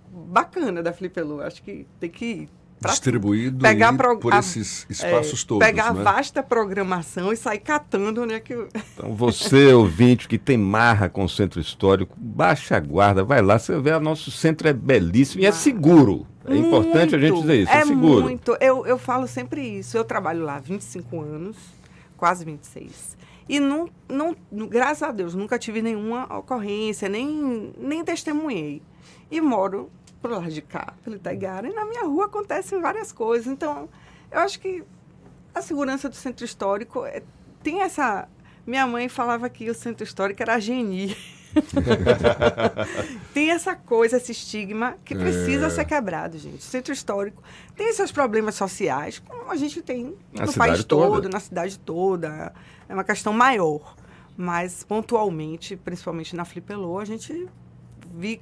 bacana 0.10 0.82
da 0.82 0.92
Flipelu. 0.92 1.42
Acho 1.42 1.62
que 1.62 1.86
tem 2.00 2.10
que 2.10 2.26
ir. 2.26 2.50
Distribuído 2.80 3.64
pegar 3.64 3.92
pro, 3.94 4.20
por 4.20 4.34
esses 4.34 4.86
espaços 4.88 5.44
é, 5.44 5.48
todos. 5.48 5.66
Pegar 5.66 5.94
né? 5.94 6.02
a 6.02 6.04
vasta 6.04 6.44
programação 6.44 7.34
e 7.34 7.38
sair 7.38 7.60
catando, 7.60 8.26
né? 8.26 8.40
Que... 8.40 8.54
Então, 8.94 9.16
você, 9.16 9.74
ouvinte, 9.74 10.28
que 10.28 10.38
tem 10.38 10.58
marra 10.58 11.10
com 11.10 11.24
o 11.24 11.30
centro 11.30 11.60
histórico, 11.60 12.16
baixa 12.16 12.78
a 12.78 12.80
guarda, 12.80 13.24
vai 13.24 13.42
lá, 13.42 13.58
você 13.58 13.80
vê, 13.80 13.92
o 13.94 14.00
nosso 14.00 14.30
centro 14.30 14.68
é 14.68 14.74
belíssimo 14.74 15.42
e 15.42 15.46
é 15.48 15.52
seguro. 15.52 16.28
É 16.46 16.52
muito, 16.52 16.68
importante 16.68 17.16
a 17.16 17.20
gente 17.20 17.42
dizer 17.42 17.64
isso, 17.64 17.72
é, 17.72 17.78
é 17.78 17.86
seguro. 17.86 18.22
Muito. 18.22 18.56
Eu, 18.62 18.86
eu 18.86 18.98
falo 18.98 19.28
sempre 19.28 19.62
isso. 19.62 19.98
Eu 19.98 20.06
trabalho 20.06 20.44
lá 20.44 20.56
há 20.56 20.60
25 20.60 21.20
anos, 21.20 21.58
quase 22.16 22.46
26. 22.46 23.18
E 23.50 23.60
não, 23.60 23.90
não, 24.08 24.36
graças 24.68 25.04
a 25.04 25.12
Deus, 25.12 25.34
nunca 25.34 25.58
tive 25.58 25.82
nenhuma 25.82 26.24
ocorrência, 26.38 27.10
nem, 27.10 27.74
nem 27.78 28.04
testemunhei. 28.04 28.82
E 29.32 29.42
moro 29.42 29.90
por 30.28 30.42
lá 30.44 30.50
de 30.50 30.62
cá, 30.62 30.94
pelo 31.04 31.16
Itaigara, 31.16 31.68
e 31.68 31.74
na 31.74 31.86
minha 31.86 32.04
rua 32.04 32.26
acontecem 32.26 32.82
várias 32.82 33.12
coisas. 33.12 33.48
Então, 33.48 33.90
eu 34.30 34.40
acho 34.40 34.60
que 34.60 34.84
a 35.56 35.62
segurança 35.62 36.10
do 36.10 36.16
centro 36.16 36.44
histórico 36.44 37.06
é, 37.06 37.24
tem 37.64 37.82
essa. 37.82 38.28
Minha 38.66 38.86
mãe 38.86 39.08
falava 39.08 39.50
que 39.50 39.70
o 39.70 39.74
centro 39.74 40.04
histórico 40.04 40.42
era 40.44 40.56
a 40.56 40.60
geni. 40.60 41.16
tem 43.34 43.52
essa 43.52 43.74
coisa, 43.74 44.18
esse 44.18 44.34
estigma 44.34 44.98
que 45.06 45.16
precisa 45.16 45.68
é. 45.68 45.70
ser 45.70 45.86
quebrado, 45.86 46.38
gente. 46.38 46.60
O 46.60 46.62
centro 46.62 46.92
histórico 46.92 47.42
tem 47.76 47.92
seus 47.94 48.12
problemas 48.12 48.56
sociais, 48.56 49.20
como 49.20 49.50
a 49.50 49.56
gente 49.56 49.82
tem 49.82 50.14
na 50.34 50.46
no 50.46 50.54
país 50.54 50.84
todo, 50.84 51.14
toda. 51.14 51.30
na 51.30 51.40
cidade 51.40 51.80
toda. 51.80 52.54
É 52.90 52.94
uma 52.94 53.06
questão 53.06 53.32
maior. 53.32 53.96
Mas, 54.36 54.84
pontualmente, 54.84 55.78
principalmente 55.78 56.36
na 56.36 56.46
Flipelô, 56.46 57.00
a 57.00 57.06
gente 57.06 57.48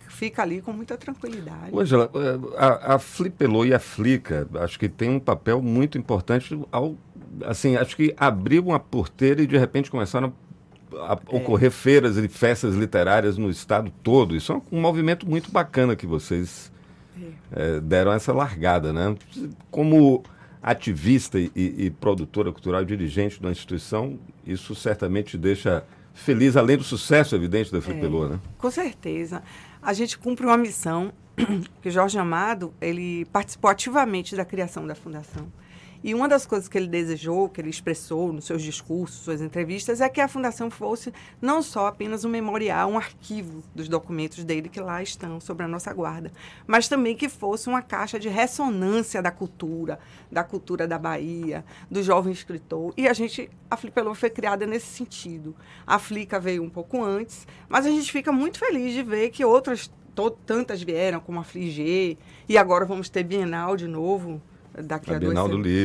fica 0.09 0.41
ali 0.41 0.61
com 0.61 0.71
muita 0.71 0.97
tranquilidade. 0.97 1.77
Angela, 1.77 2.09
é, 2.13 2.57
a, 2.57 2.95
a 2.95 3.65
e 3.65 3.73
a 3.73 3.79
Flica, 3.79 4.47
acho 4.55 4.79
que 4.79 4.89
tem 4.89 5.09
um 5.09 5.19
papel 5.19 5.61
muito 5.61 5.97
importante 5.97 6.59
ao 6.71 6.95
assim, 7.43 7.75
acho 7.75 7.95
que 7.95 8.13
abriu 8.17 8.63
uma 8.63 8.79
porteira 8.79 9.41
e 9.41 9.47
de 9.47 9.57
repente 9.57 9.91
começaram 9.91 10.33
a 10.93 11.13
é. 11.13 11.35
ocorrer 11.35 11.71
feiras 11.71 12.17
e 12.17 12.27
festas 12.27 12.75
literárias 12.75 13.37
no 13.37 13.49
estado 13.49 13.91
todo. 14.03 14.35
Isso 14.35 14.51
é 14.51 14.55
um, 14.55 14.61
um 14.71 14.81
movimento 14.81 15.27
muito 15.27 15.51
bacana 15.51 15.95
que 15.95 16.07
vocês 16.07 16.71
é. 17.51 17.77
É, 17.77 17.79
deram 17.79 18.13
essa 18.13 18.33
largada, 18.33 18.93
né? 18.93 19.15
Como 19.69 20.23
ativista 20.61 21.39
e, 21.39 21.51
e, 21.55 21.91
produtora 21.91 22.51
cultural, 22.51 22.83
dirigente 22.83 23.41
da 23.41 23.51
instituição, 23.51 24.17
isso 24.45 24.73
certamente 24.73 25.37
deixa 25.37 25.83
feliz, 26.15 26.57
além 26.57 26.77
do 26.77 26.83
sucesso 26.83 27.35
evidente 27.35 27.71
da 27.71 27.81
Flipelô, 27.81 28.25
é, 28.25 28.29
né? 28.29 28.39
Com 28.57 28.71
certeza. 28.71 29.43
A 29.81 29.93
gente 29.93 30.17
cumpre 30.17 30.45
uma 30.45 30.57
missão 30.57 31.13
que 31.83 31.91
Jorge 31.91 32.17
Amado, 32.17 32.73
ele 32.81 33.25
participou 33.25 33.69
ativamente 33.69 34.35
da 34.35 34.45
criação 34.45 34.87
da 34.87 34.95
fundação. 34.95 35.45
E 36.03 36.13
uma 36.13 36.27
das 36.27 36.45
coisas 36.45 36.67
que 36.67 36.77
ele 36.77 36.87
desejou, 36.87 37.49
que 37.49 37.59
ele 37.59 37.69
expressou 37.69 38.31
nos 38.31 38.45
seus 38.45 38.61
discursos, 38.61 39.19
suas 39.19 39.41
entrevistas, 39.41 40.01
é 40.01 40.09
que 40.09 40.21
a 40.21 40.27
fundação 40.27 40.69
fosse 40.69 41.13
não 41.41 41.61
só 41.61 41.87
apenas 41.87 42.23
um 42.23 42.29
memorial, 42.29 42.91
um 42.91 42.97
arquivo 42.97 43.63
dos 43.73 43.87
documentos 43.87 44.43
dele 44.43 44.69
que 44.69 44.79
lá 44.79 45.01
estão 45.01 45.39
sobre 45.39 45.65
a 45.65 45.67
nossa 45.67 45.93
guarda, 45.93 46.31
mas 46.67 46.87
também 46.87 47.15
que 47.15 47.27
fosse 47.27 47.67
uma 47.67 47.81
caixa 47.81 48.19
de 48.19 48.29
ressonância 48.29 49.21
da 49.21 49.31
cultura, 49.31 49.99
da 50.31 50.43
cultura 50.43 50.87
da 50.87 50.97
Bahia, 50.97 51.65
do 51.89 52.03
jovem 52.03 52.33
escritor. 52.33 52.93
E 52.95 53.07
a 53.07 53.13
gente, 53.13 53.49
a 53.69 53.77
Flipelô 53.77 54.13
foi 54.13 54.29
criada 54.29 54.65
nesse 54.65 54.87
sentido. 54.87 55.55
A 55.85 55.97
Flica 55.97 56.39
veio 56.39 56.63
um 56.63 56.69
pouco 56.69 57.03
antes, 57.03 57.47
mas 57.67 57.85
a 57.85 57.89
gente 57.89 58.11
fica 58.11 58.31
muito 58.31 58.59
feliz 58.59 58.93
de 58.93 59.03
ver 59.03 59.29
que 59.31 59.43
outras 59.43 59.91
tantas 60.45 60.81
vieram, 60.81 61.19
como 61.19 61.39
a 61.39 61.43
Fligê, 61.43 62.17
e 62.47 62.57
agora 62.57 62.85
vamos 62.85 63.09
ter 63.09 63.23
Bienal 63.23 63.75
de 63.75 63.87
novo 63.87 64.41
daqui 64.83 65.11
a, 65.11 65.15
a 65.15 65.19
duas 65.19 65.35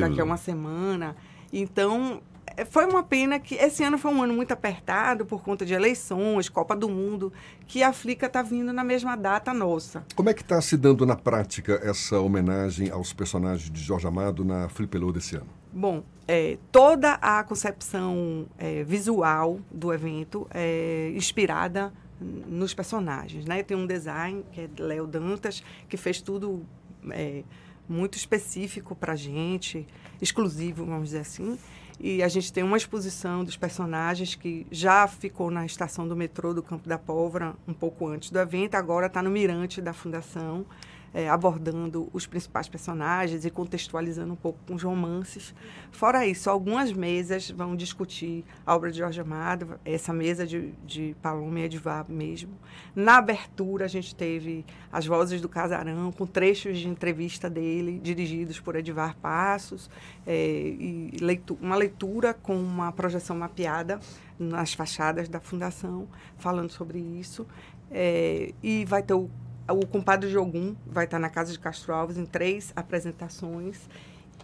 daqui 0.00 0.20
a 0.20 0.25
uma 0.25 0.37
semana. 0.37 1.16
Então, 1.52 2.20
é, 2.56 2.64
foi 2.64 2.85
uma 2.87 3.02
pena 3.02 3.38
que 3.38 3.54
esse 3.54 3.82
ano 3.82 3.99
foi 3.99 4.12
um 4.12 4.23
ano 4.23 4.35
muito 4.35 4.52
apertado 4.52 5.25
por 5.25 5.42
conta 5.42 5.64
de 5.64 5.75
eleições, 5.75 6.49
Copa 6.49 6.76
do 6.76 6.88
Mundo, 6.88 7.32
que 7.66 7.82
a 7.82 7.92
Flica 7.92 8.26
está 8.26 8.42
vindo 8.42 8.73
na 8.73 8.85
mesma 8.85 9.16
data 9.16 9.52
nossa. 9.52 10.04
Como 10.14 10.28
é 10.28 10.35
que 10.35 10.42
está 10.42 10.61
se 10.61 10.76
dando 10.76 11.06
na 11.06 11.16
prática 11.16 11.80
essa 11.82 12.18
homenagem 12.20 12.90
aos 12.90 13.12
personagens 13.12 13.70
de 13.70 13.80
Jorge 13.80 14.06
Amado 14.06 14.44
na 14.44 14.68
Flipelô 14.68 15.12
desse 15.12 15.37
ano? 15.37 15.49
Bom, 15.73 16.02
é, 16.26 16.59
toda 16.73 17.14
a 17.14 17.42
concepção 17.44 18.47
é, 18.59 18.82
visual 18.82 19.61
do 19.70 19.92
evento 19.92 20.47
é 20.52 21.12
inspirada 21.14 21.92
nos 22.20 22.75
personagens, 22.75 23.47
né? 23.47 23.62
Tem 23.62 23.76
um 23.76 23.87
design 23.87 24.44
que 24.52 24.61
é 24.61 24.68
Léo 24.78 25.06
Dantas 25.06 25.62
que 25.88 25.97
fez 25.97 26.20
tudo 26.20 26.66
é, 27.11 27.44
muito 27.90 28.16
específico 28.16 28.94
para 28.94 29.14
a 29.14 29.16
gente, 29.16 29.87
exclusivo, 30.20 30.87
vamos 30.87 31.06
dizer 31.06 31.20
assim. 31.20 31.59
E 31.99 32.23
a 32.23 32.28
gente 32.28 32.50
tem 32.50 32.64
uma 32.64 32.76
exposição 32.76 33.44
dos 33.44 33.56
personagens 33.56 34.35
que 34.35 34.66
já 34.70 35.06
ficou 35.06 35.50
na 35.50 35.66
estação 35.66 36.09
do 36.09 36.16
metrô 36.16 36.54
do 36.54 36.62
Campo 36.62 36.88
da 36.88 36.97
Pólvora 36.97 37.54
um 37.68 37.75
pouco 37.75 38.06
antes 38.06 38.30
do 38.30 38.38
evento, 38.38 38.75
agora 38.75 39.06
está 39.06 39.23
no 39.23 39.30
mirante 39.30 39.82
da 39.82 39.92
Fundação 39.92 40.64
é, 41.12 41.29
abordando 41.29 42.09
os 42.12 42.26
principais 42.26 42.69
personagens 42.69 43.45
e 43.45 43.50
contextualizando 43.50 44.33
um 44.33 44.37
pouco 44.37 44.59
com 44.67 44.75
os 44.75 44.83
romances. 44.83 45.55
Fora 45.90 46.26
isso, 46.26 46.49
algumas 46.49 46.93
mesas 46.93 47.50
vão 47.50 47.75
discutir 47.75 48.45
a 48.64 48.75
obra 48.75 48.90
de 48.90 48.99
Jorge 48.99 49.21
Amado, 49.21 49.79
essa 49.85 50.12
mesa 50.12 50.47
de, 50.47 50.73
de 50.85 51.17
Paloma 51.21 51.61
e 51.61 51.64
Edvar 51.64 52.07
mesmo. 52.09 52.52
Na 52.95 53.19
abertura, 53.19 53.85
a 53.85 53.88
gente 53.88 54.14
teve 54.14 54.64
as 54.93 55.07
vozes 55.07 55.40
do 55.40 55.49
Casarão, 55.49 56.12
com 56.12 56.26
trechos 56.26 56.79
de 56.79 56.88
entrevista 56.88 57.50
dele, 57.50 57.99
dirigidos 58.02 58.61
por 58.61 58.76
Edvar 58.76 59.17
Passos, 59.17 59.90
é, 60.26 60.35
e 60.37 61.17
leitu 61.21 61.59
uma 61.61 61.76
leitura 61.76 62.33
com 62.33 62.57
uma 62.57 62.93
projeção 62.93 63.37
mapeada 63.37 64.00
nas 64.38 64.73
fachadas 64.73 65.29
da 65.29 65.40
Fundação, 65.40 66.09
falando 66.38 66.71
sobre 66.71 66.99
isso. 66.99 67.47
É, 67.90 68.55
e 68.62 68.85
vai 68.85 69.02
ter 69.02 69.14
o 69.14 69.29
o 69.73 69.87
compadre 69.87 70.29
de 70.29 70.37
Ogum 70.37 70.75
vai 70.87 71.05
estar 71.05 71.19
na 71.19 71.29
Casa 71.29 71.53
de 71.53 71.59
Castro 71.59 71.93
Alves 71.95 72.17
em 72.17 72.27
três 72.27 72.73
apresentações. 72.75 73.89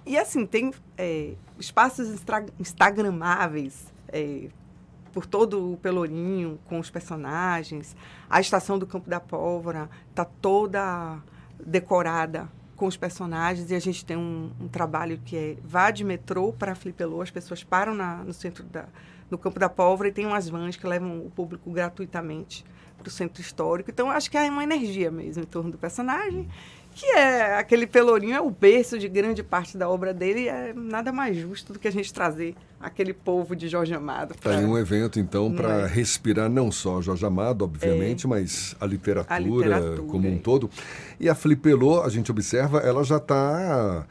E 0.04 0.16
assim, 0.16 0.46
tem 0.46 0.72
é, 0.96 1.34
espaços 1.58 2.08
instagramáveis 2.58 3.92
é, 4.08 4.48
por 5.12 5.26
todo 5.26 5.72
o 5.72 5.76
Pelourinho, 5.78 6.58
com 6.66 6.78
os 6.78 6.90
personagens. 6.90 7.96
A 8.30 8.40
estação 8.40 8.78
do 8.78 8.86
Campo 8.86 9.08
da 9.10 9.18
Pólvora 9.18 9.88
está 10.10 10.24
toda 10.24 11.18
decorada 11.58 12.48
com 12.76 12.86
os 12.86 12.96
personagens 12.96 13.70
e 13.70 13.74
a 13.74 13.80
gente 13.80 14.04
tem 14.04 14.16
um, 14.16 14.52
um 14.60 14.68
trabalho 14.68 15.18
que 15.24 15.36
é 15.36 15.56
vá 15.64 15.90
de 15.90 16.04
metrô 16.04 16.52
para 16.52 16.74
Flipelô, 16.74 17.22
as 17.22 17.30
pessoas 17.30 17.64
param 17.64 17.94
na, 17.94 18.16
no 18.16 18.34
centro 18.34 18.62
da, 18.64 18.84
no 19.30 19.38
Campo 19.38 19.58
da 19.58 19.68
Pólvora 19.68 20.08
e 20.08 20.12
tem 20.12 20.26
umas 20.26 20.48
vans 20.48 20.76
que 20.76 20.86
levam 20.86 21.18
o 21.18 21.30
público 21.30 21.70
gratuitamente 21.70 22.64
para 22.96 23.08
o 23.08 23.10
centro 23.10 23.40
histórico. 23.40 23.90
Então, 23.90 24.10
acho 24.10 24.30
que 24.30 24.36
há 24.36 24.44
uma 24.44 24.62
energia 24.62 25.10
mesmo 25.10 25.42
em 25.42 25.46
torno 25.46 25.70
do 25.70 25.78
personagem, 25.78 26.48
que 26.96 27.06
é 27.06 27.58
aquele 27.58 27.86
Pelourinho, 27.86 28.34
é 28.34 28.40
o 28.40 28.50
berço 28.50 28.98
de 28.98 29.06
grande 29.06 29.42
parte 29.42 29.76
da 29.76 29.88
obra 29.88 30.14
dele, 30.14 30.48
é 30.48 30.72
nada 30.74 31.12
mais 31.12 31.36
justo 31.36 31.74
do 31.74 31.78
que 31.78 31.86
a 31.86 31.92
gente 31.92 32.12
trazer 32.12 32.54
aquele 32.80 33.12
povo 33.12 33.54
de 33.54 33.68
Jorge 33.68 33.92
Amado. 33.92 34.32
Está 34.32 34.50
pra... 34.50 34.60
um 34.60 34.78
evento, 34.78 35.20
então, 35.20 35.52
para 35.52 35.82
é? 35.82 35.86
respirar 35.86 36.48
não 36.48 36.72
só 36.72 37.02
Jorge 37.02 37.26
Amado, 37.26 37.64
obviamente, 37.64 38.24
é. 38.24 38.28
mas 38.28 38.74
a 38.80 38.86
literatura, 38.86 39.34
a 39.34 39.38
literatura, 39.38 40.02
como 40.04 40.26
um 40.26 40.38
todo. 40.38 40.70
E 41.20 41.28
a 41.28 41.34
Flipelô, 41.34 42.02
a 42.02 42.08
gente 42.08 42.30
observa, 42.30 42.78
ela 42.78 43.04
já 43.04 43.18
está 43.18 44.06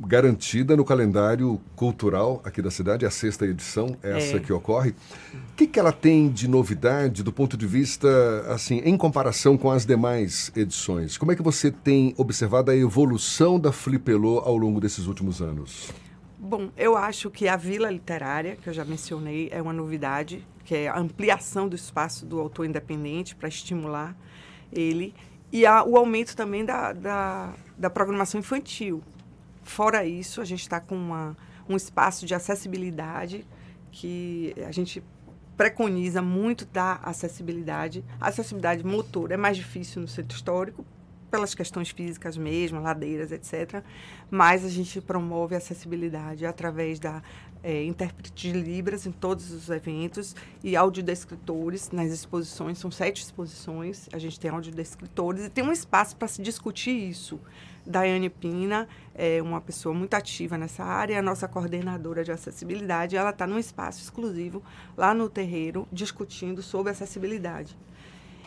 garantida 0.00 0.76
no 0.76 0.84
calendário 0.84 1.60
cultural 1.74 2.40
aqui 2.44 2.62
da 2.62 2.70
cidade, 2.70 3.04
é 3.04 3.08
a 3.08 3.10
sexta 3.10 3.44
edição, 3.44 3.96
essa 4.02 4.36
é. 4.36 4.40
que 4.40 4.52
ocorre. 4.52 4.90
O 4.90 5.56
que, 5.56 5.66
que 5.66 5.78
ela 5.78 5.92
tem 5.92 6.28
de 6.28 6.46
novidade 6.46 7.22
do 7.22 7.32
ponto 7.32 7.56
de 7.56 7.66
vista, 7.66 8.08
assim, 8.48 8.80
em 8.84 8.96
comparação 8.96 9.58
com 9.58 9.70
as 9.70 9.84
demais 9.84 10.52
edições? 10.54 11.18
Como 11.18 11.32
é 11.32 11.36
que 11.36 11.42
você 11.42 11.70
tem 11.70 12.14
observado 12.16 12.70
a 12.70 12.76
evolução 12.76 13.58
da 13.58 13.72
Flipelô 13.72 14.38
ao 14.38 14.56
longo 14.56 14.80
desses 14.80 15.06
últimos 15.06 15.42
anos? 15.42 15.92
Bom, 16.38 16.70
eu 16.76 16.96
acho 16.96 17.30
que 17.30 17.48
a 17.48 17.56
Vila 17.56 17.90
Literária, 17.90 18.56
que 18.56 18.68
eu 18.68 18.72
já 18.72 18.84
mencionei, 18.84 19.48
é 19.50 19.60
uma 19.60 19.72
novidade, 19.72 20.46
que 20.64 20.74
é 20.74 20.88
a 20.88 20.98
ampliação 20.98 21.68
do 21.68 21.74
espaço 21.74 22.24
do 22.24 22.38
autor 22.38 22.64
independente 22.64 23.34
para 23.34 23.48
estimular 23.48 24.16
ele 24.72 25.14
e 25.50 25.66
a, 25.66 25.82
o 25.82 25.96
aumento 25.96 26.36
também 26.36 26.64
da, 26.64 26.92
da, 26.92 27.54
da 27.76 27.90
programação 27.90 28.38
infantil. 28.38 29.02
Fora 29.68 30.04
isso, 30.04 30.40
a 30.40 30.44
gente 30.46 30.62
está 30.62 30.80
com 30.80 30.96
uma, 30.96 31.36
um 31.68 31.76
espaço 31.76 32.24
de 32.24 32.34
acessibilidade 32.34 33.46
que 33.90 34.54
a 34.66 34.72
gente 34.72 35.04
preconiza 35.58 36.22
muito 36.22 36.64
da 36.64 36.94
acessibilidade. 36.94 38.02
A 38.18 38.28
acessibilidade 38.28 38.84
motor 38.84 39.30
é 39.30 39.36
mais 39.36 39.58
difícil 39.58 40.00
no 40.00 40.08
centro 40.08 40.34
histórico, 40.34 40.86
pelas 41.30 41.54
questões 41.54 41.90
físicas 41.90 42.38
mesmo, 42.38 42.80
ladeiras, 42.80 43.30
etc. 43.30 43.84
Mas 44.30 44.64
a 44.64 44.70
gente 44.70 45.02
promove 45.02 45.54
a 45.54 45.58
acessibilidade 45.58 46.46
através 46.46 46.98
da 46.98 47.22
é, 47.62 47.84
intérprete 47.84 48.32
de 48.32 48.52
Libras 48.52 49.06
em 49.06 49.12
todos 49.12 49.50
os 49.50 49.68
eventos 49.68 50.34
e 50.64 50.76
audiodescritores 50.76 51.90
nas 51.90 52.10
exposições. 52.10 52.78
São 52.78 52.90
sete 52.90 53.22
exposições, 53.22 54.08
a 54.12 54.18
gente 54.18 54.40
tem 54.40 54.50
audiodescritores 54.50 55.44
e 55.44 55.50
tem 55.50 55.62
um 55.62 55.72
espaço 55.72 56.16
para 56.16 56.28
se 56.28 56.40
discutir 56.40 56.92
isso. 56.92 57.38
Daiane 57.88 58.28
Pina 58.28 58.86
é 59.14 59.40
uma 59.40 59.62
pessoa 59.62 59.94
muito 59.94 60.12
ativa 60.12 60.58
nessa 60.58 60.84
área, 60.84 61.18
a 61.18 61.22
nossa 61.22 61.48
coordenadora 61.48 62.22
de 62.22 62.30
acessibilidade, 62.30 63.16
ela 63.16 63.30
está 63.30 63.46
num 63.46 63.58
espaço 63.58 64.02
exclusivo 64.02 64.62
lá 64.94 65.14
no 65.14 65.28
terreiro 65.28 65.88
discutindo 65.90 66.62
sobre 66.62 66.92
acessibilidade. 66.92 67.74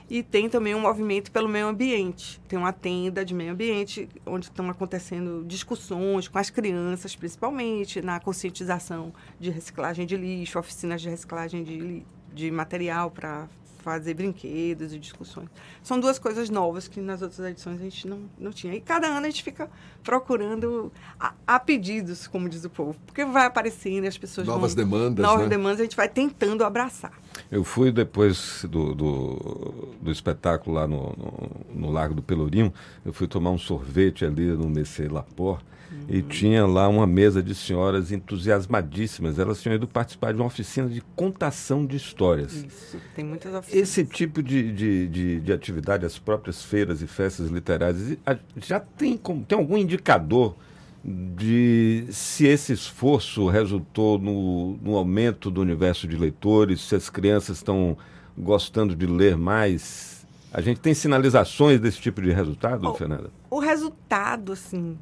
E 0.07 0.21
tem 0.21 0.49
também 0.49 0.75
um 0.75 0.81
movimento 0.81 1.31
pelo 1.31 1.47
meio 1.47 1.67
ambiente. 1.67 2.39
Tem 2.45 2.59
uma 2.59 2.73
tenda 2.73 3.23
de 3.23 3.33
meio 3.33 3.53
ambiente 3.53 4.09
onde 4.25 4.47
estão 4.47 4.69
acontecendo 4.69 5.45
discussões 5.47 6.27
com 6.27 6.37
as 6.37 6.49
crianças, 6.49 7.15
principalmente 7.15 8.01
na 8.01 8.19
conscientização 8.19 9.13
de 9.39 9.49
reciclagem 9.49 10.05
de 10.05 10.17
lixo, 10.17 10.59
oficinas 10.59 11.01
de 11.01 11.09
reciclagem 11.09 11.63
de, 11.63 12.03
de 12.33 12.51
material 12.51 13.09
para 13.09 13.47
fazer 13.81 14.13
brinquedos 14.13 14.93
e 14.93 14.99
discussões. 14.99 15.49
São 15.83 15.99
duas 15.99 16.17
coisas 16.19 16.49
novas 16.49 16.87
que 16.87 17.01
nas 17.01 17.21
outras 17.21 17.39
edições 17.39 17.79
a 17.79 17.83
gente 17.83 18.07
não, 18.07 18.19
não 18.39 18.51
tinha. 18.51 18.73
E 18.75 18.81
cada 18.81 19.07
ano 19.07 19.25
a 19.25 19.29
gente 19.29 19.43
fica 19.43 19.69
procurando 20.03 20.91
a, 21.19 21.33
a 21.45 21.59
pedidos, 21.59 22.27
como 22.27 22.47
diz 22.47 22.63
o 22.63 22.69
povo, 22.69 22.95
porque 23.05 23.25
vai 23.25 23.45
aparecendo 23.45 24.07
as 24.07 24.17
pessoas 24.17 24.47
Novas 24.47 24.73
vão, 24.73 24.83
demandas, 24.83 25.23
Novas 25.25 25.43
né? 25.43 25.49
demandas 25.49 25.79
a 25.79 25.83
gente 25.83 25.95
vai 25.95 26.07
tentando 26.07 26.63
abraçar. 26.63 27.11
Eu 27.51 27.63
fui 27.63 27.91
depois 27.91 28.65
do, 28.69 28.93
do, 28.93 29.95
do 30.01 30.11
espetáculo 30.11 30.75
lá 30.75 30.87
no, 30.87 31.15
no, 31.17 31.81
no, 31.81 31.91
Largo 31.91 32.13
do 32.13 32.21
Pelourinho, 32.21 32.73
eu 33.05 33.11
fui 33.11 33.27
tomar 33.27 33.51
um 33.51 33.57
sorvete 33.57 34.25
ali 34.25 34.45
no 34.45 34.69
Messê 34.69 35.07
Lapor, 35.07 35.59
e 36.07 36.21
tinha 36.21 36.65
lá 36.65 36.87
uma 36.87 37.07
mesa 37.07 37.41
de 37.41 37.53
senhoras 37.55 38.11
entusiasmadíssimas. 38.11 39.39
Elas 39.39 39.61
tinham 39.61 39.75
ido 39.75 39.87
participar 39.87 40.33
de 40.33 40.39
uma 40.39 40.47
oficina 40.47 40.89
de 40.89 41.01
contação 41.15 41.85
de 41.85 41.95
histórias. 41.95 42.53
Isso, 42.53 42.97
tem 43.15 43.25
muitas 43.25 43.53
oficinas. 43.53 43.89
Esse 43.89 44.05
tipo 44.05 44.41
de, 44.41 44.71
de, 44.71 45.07
de, 45.07 45.39
de 45.39 45.53
atividade, 45.53 46.05
as 46.05 46.17
próprias 46.17 46.63
feiras 46.63 47.01
e 47.01 47.07
festas 47.07 47.49
literárias, 47.49 48.17
já 48.57 48.79
tem, 48.79 49.17
tem 49.17 49.57
algum 49.57 49.77
indicador 49.77 50.55
de 51.03 52.05
se 52.11 52.45
esse 52.45 52.73
esforço 52.73 53.47
resultou 53.47 54.19
no, 54.19 54.77
no 54.81 54.95
aumento 54.95 55.49
do 55.49 55.61
universo 55.61 56.07
de 56.07 56.15
leitores, 56.15 56.81
se 56.81 56.95
as 56.95 57.09
crianças 57.09 57.57
estão 57.57 57.97
gostando 58.37 58.95
de 58.95 59.05
ler 59.05 59.35
mais? 59.35 60.25
A 60.53 60.61
gente 60.61 60.79
tem 60.79 60.93
sinalizações 60.93 61.79
desse 61.79 61.99
tipo 61.99 62.21
de 62.21 62.31
resultado, 62.31 62.87
o, 62.87 62.93
Fernanda? 62.93 63.29
O 63.49 63.59
resultado, 63.59 64.51
assim, 64.51 64.97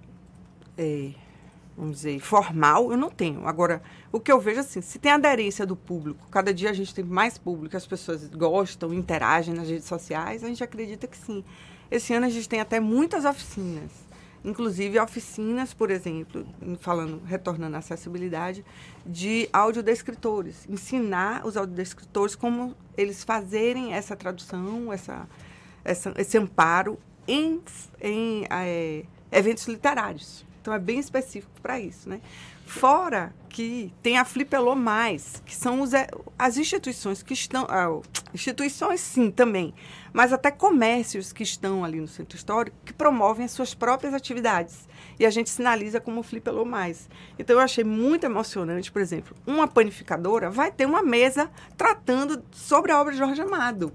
é, 0.79 1.11
vamos 1.77 1.97
dizer, 1.97 2.19
formal, 2.21 2.89
eu 2.91 2.97
não 2.97 3.09
tenho. 3.09 3.45
Agora, 3.45 3.81
o 4.11 4.19
que 4.19 4.31
eu 4.31 4.39
vejo 4.39 4.61
assim, 4.61 4.81
se 4.81 4.97
tem 4.97 5.11
aderência 5.11 5.65
do 5.65 5.75
público, 5.75 6.25
cada 6.31 6.53
dia 6.53 6.69
a 6.69 6.73
gente 6.73 6.95
tem 6.95 7.03
mais 7.03 7.37
público, 7.37 7.75
as 7.75 7.85
pessoas 7.85 8.27
gostam, 8.29 8.93
interagem 8.93 9.53
nas 9.53 9.69
redes 9.69 9.85
sociais, 9.85 10.43
a 10.43 10.47
gente 10.47 10.63
acredita 10.63 11.05
que 11.05 11.17
sim. 11.17 11.43
Esse 11.91 12.13
ano 12.13 12.25
a 12.25 12.29
gente 12.29 12.47
tem 12.47 12.61
até 12.61 12.79
muitas 12.79 13.25
oficinas. 13.25 13.91
Inclusive 14.43 14.97
oficinas, 14.99 15.73
por 15.73 15.91
exemplo, 15.91 16.47
falando, 16.79 17.21
retornando 17.25 17.75
à 17.75 17.79
acessibilidade, 17.79 18.63
de 19.05 19.49
audiodescritores. 19.51 20.65
Ensinar 20.69 21.45
os 21.45 21.57
audiodescritores 21.57 22.35
como 22.35 22.73
eles 22.95 23.21
fazerem 23.21 23.93
essa 23.93 24.15
tradução, 24.15 24.93
essa, 24.93 25.27
essa 25.83 26.13
esse 26.17 26.37
amparo 26.37 26.97
em, 27.27 27.61
em 28.01 28.45
é, 28.49 29.03
eventos 29.29 29.67
literários. 29.67 30.47
Então 30.61 30.73
é 30.73 30.79
bem 30.79 30.99
específico 30.99 31.51
para 31.61 31.79
isso, 31.79 32.09
né? 32.09 32.21
Fora 32.65 33.33
que 33.49 33.91
tem 34.03 34.17
a 34.17 34.23
Flipelô 34.23 34.75
Mais, 34.75 35.41
que 35.45 35.55
são 35.55 35.81
os, 35.81 35.91
as 36.37 36.57
instituições 36.57 37.23
que 37.23 37.33
estão. 37.33 37.65
Ah, 37.67 37.99
instituições, 38.33 38.99
sim, 38.99 39.31
também. 39.31 39.73
Mas 40.13 40.31
até 40.31 40.51
comércios 40.51 41.33
que 41.33 41.41
estão 41.41 41.83
ali 41.83 41.99
no 41.99 42.07
centro 42.07 42.37
histórico 42.37 42.77
que 42.85 42.93
promovem 42.93 43.45
as 43.45 43.51
suas 43.51 43.73
próprias 43.73 44.13
atividades. 44.13 44.87
E 45.19 45.25
a 45.25 45.29
gente 45.29 45.49
sinaliza 45.49 45.99
como 45.99 46.21
Flipelô 46.21 46.63
Mais. 46.63 47.09
Então 47.37 47.55
eu 47.55 47.61
achei 47.61 47.83
muito 47.83 48.25
emocionante, 48.25 48.91
por 48.91 49.01
exemplo, 49.01 49.35
uma 49.47 49.67
panificadora 49.67 50.49
vai 50.49 50.71
ter 50.71 50.85
uma 50.85 51.01
mesa 51.01 51.49
tratando 51.75 52.43
sobre 52.51 52.91
a 52.91 53.01
obra 53.01 53.13
de 53.13 53.19
Jorge 53.19 53.41
Amado. 53.41 53.91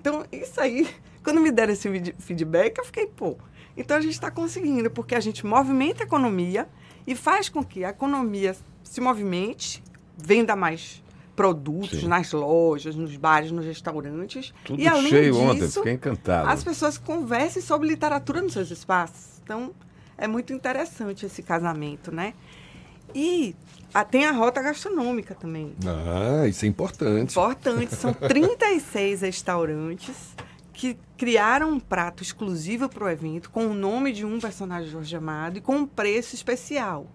Então, 0.00 0.24
isso 0.30 0.60
aí, 0.60 0.88
quando 1.24 1.40
me 1.40 1.50
deram 1.50 1.72
esse 1.72 1.88
feedback, 2.18 2.78
eu 2.78 2.84
fiquei, 2.84 3.06
pô, 3.06 3.36
então 3.80 3.96
a 3.96 4.00
gente 4.00 4.12
está 4.12 4.30
conseguindo, 4.30 4.90
porque 4.90 5.14
a 5.14 5.20
gente 5.20 5.46
movimenta 5.46 6.04
a 6.04 6.06
economia 6.06 6.68
e 7.06 7.14
faz 7.14 7.48
com 7.48 7.64
que 7.64 7.82
a 7.82 7.88
economia 7.88 8.54
se 8.84 9.00
movimente, 9.00 9.82
venda 10.18 10.54
mais 10.54 11.02
produtos 11.34 12.00
Sim. 12.00 12.08
nas 12.08 12.30
lojas, 12.30 12.94
nos 12.94 13.16
bares, 13.16 13.50
nos 13.50 13.64
restaurantes. 13.64 14.52
Tudo 14.64 14.82
e 14.82 14.86
além 14.86 15.08
cheio 15.08 15.32
disso, 15.32 15.42
ontem, 15.42 15.70
fiquei 15.70 15.92
encantado. 15.94 16.50
As 16.50 16.62
pessoas 16.62 16.98
conversem 16.98 17.62
sobre 17.62 17.88
literatura 17.88 18.42
nos 18.42 18.52
seus 18.52 18.70
espaços. 18.70 19.40
Então, 19.42 19.72
é 20.18 20.28
muito 20.28 20.52
interessante 20.52 21.24
esse 21.24 21.42
casamento, 21.42 22.14
né? 22.14 22.34
E 23.14 23.56
a, 23.94 24.04
tem 24.04 24.26
a 24.26 24.32
rota 24.32 24.60
gastronômica 24.60 25.34
também. 25.34 25.74
Ah, 25.86 26.46
isso 26.46 26.66
é 26.66 26.68
importante. 26.68 27.30
Importante. 27.30 27.94
São 27.94 28.12
36 28.12 29.22
restaurantes 29.22 30.36
que 30.80 30.96
criaram 31.14 31.72
um 31.72 31.78
prato 31.78 32.22
exclusivo 32.22 32.88
para 32.88 33.04
o 33.04 33.08
evento, 33.10 33.50
com 33.50 33.66
o 33.66 33.74
nome 33.74 34.14
de 34.14 34.24
um 34.24 34.40
personagem 34.40 34.86
de 34.86 34.92
Jorge 34.92 35.14
Amado 35.14 35.58
e 35.58 35.60
com 35.60 35.76
um 35.76 35.86
preço 35.86 36.34
especial. 36.34 37.06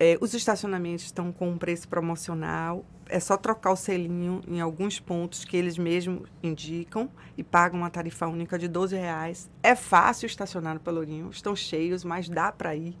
É, 0.00 0.16
os 0.20 0.32
estacionamentos 0.32 1.06
estão 1.06 1.32
com 1.32 1.50
um 1.50 1.58
preço 1.58 1.88
promocional. 1.88 2.84
É 3.08 3.18
só 3.18 3.36
trocar 3.36 3.72
o 3.72 3.76
selinho 3.76 4.42
em 4.46 4.60
alguns 4.60 5.00
pontos 5.00 5.44
que 5.44 5.56
eles 5.56 5.76
mesmos 5.76 6.28
indicam 6.42 7.10
e 7.36 7.42
pagam 7.42 7.80
uma 7.80 7.90
tarifa 7.90 8.26
única 8.26 8.58
de 8.58 8.66
R$ 8.66 8.96
reais. 8.96 9.50
É 9.62 9.74
fácil 9.74 10.26
estacionar 10.26 10.74
no 10.74 10.80
Pelourinho, 10.80 11.30
estão 11.30 11.56
cheios, 11.56 12.04
mas 12.04 12.28
dá 12.28 12.52
para 12.52 12.76
ir. 12.76 12.96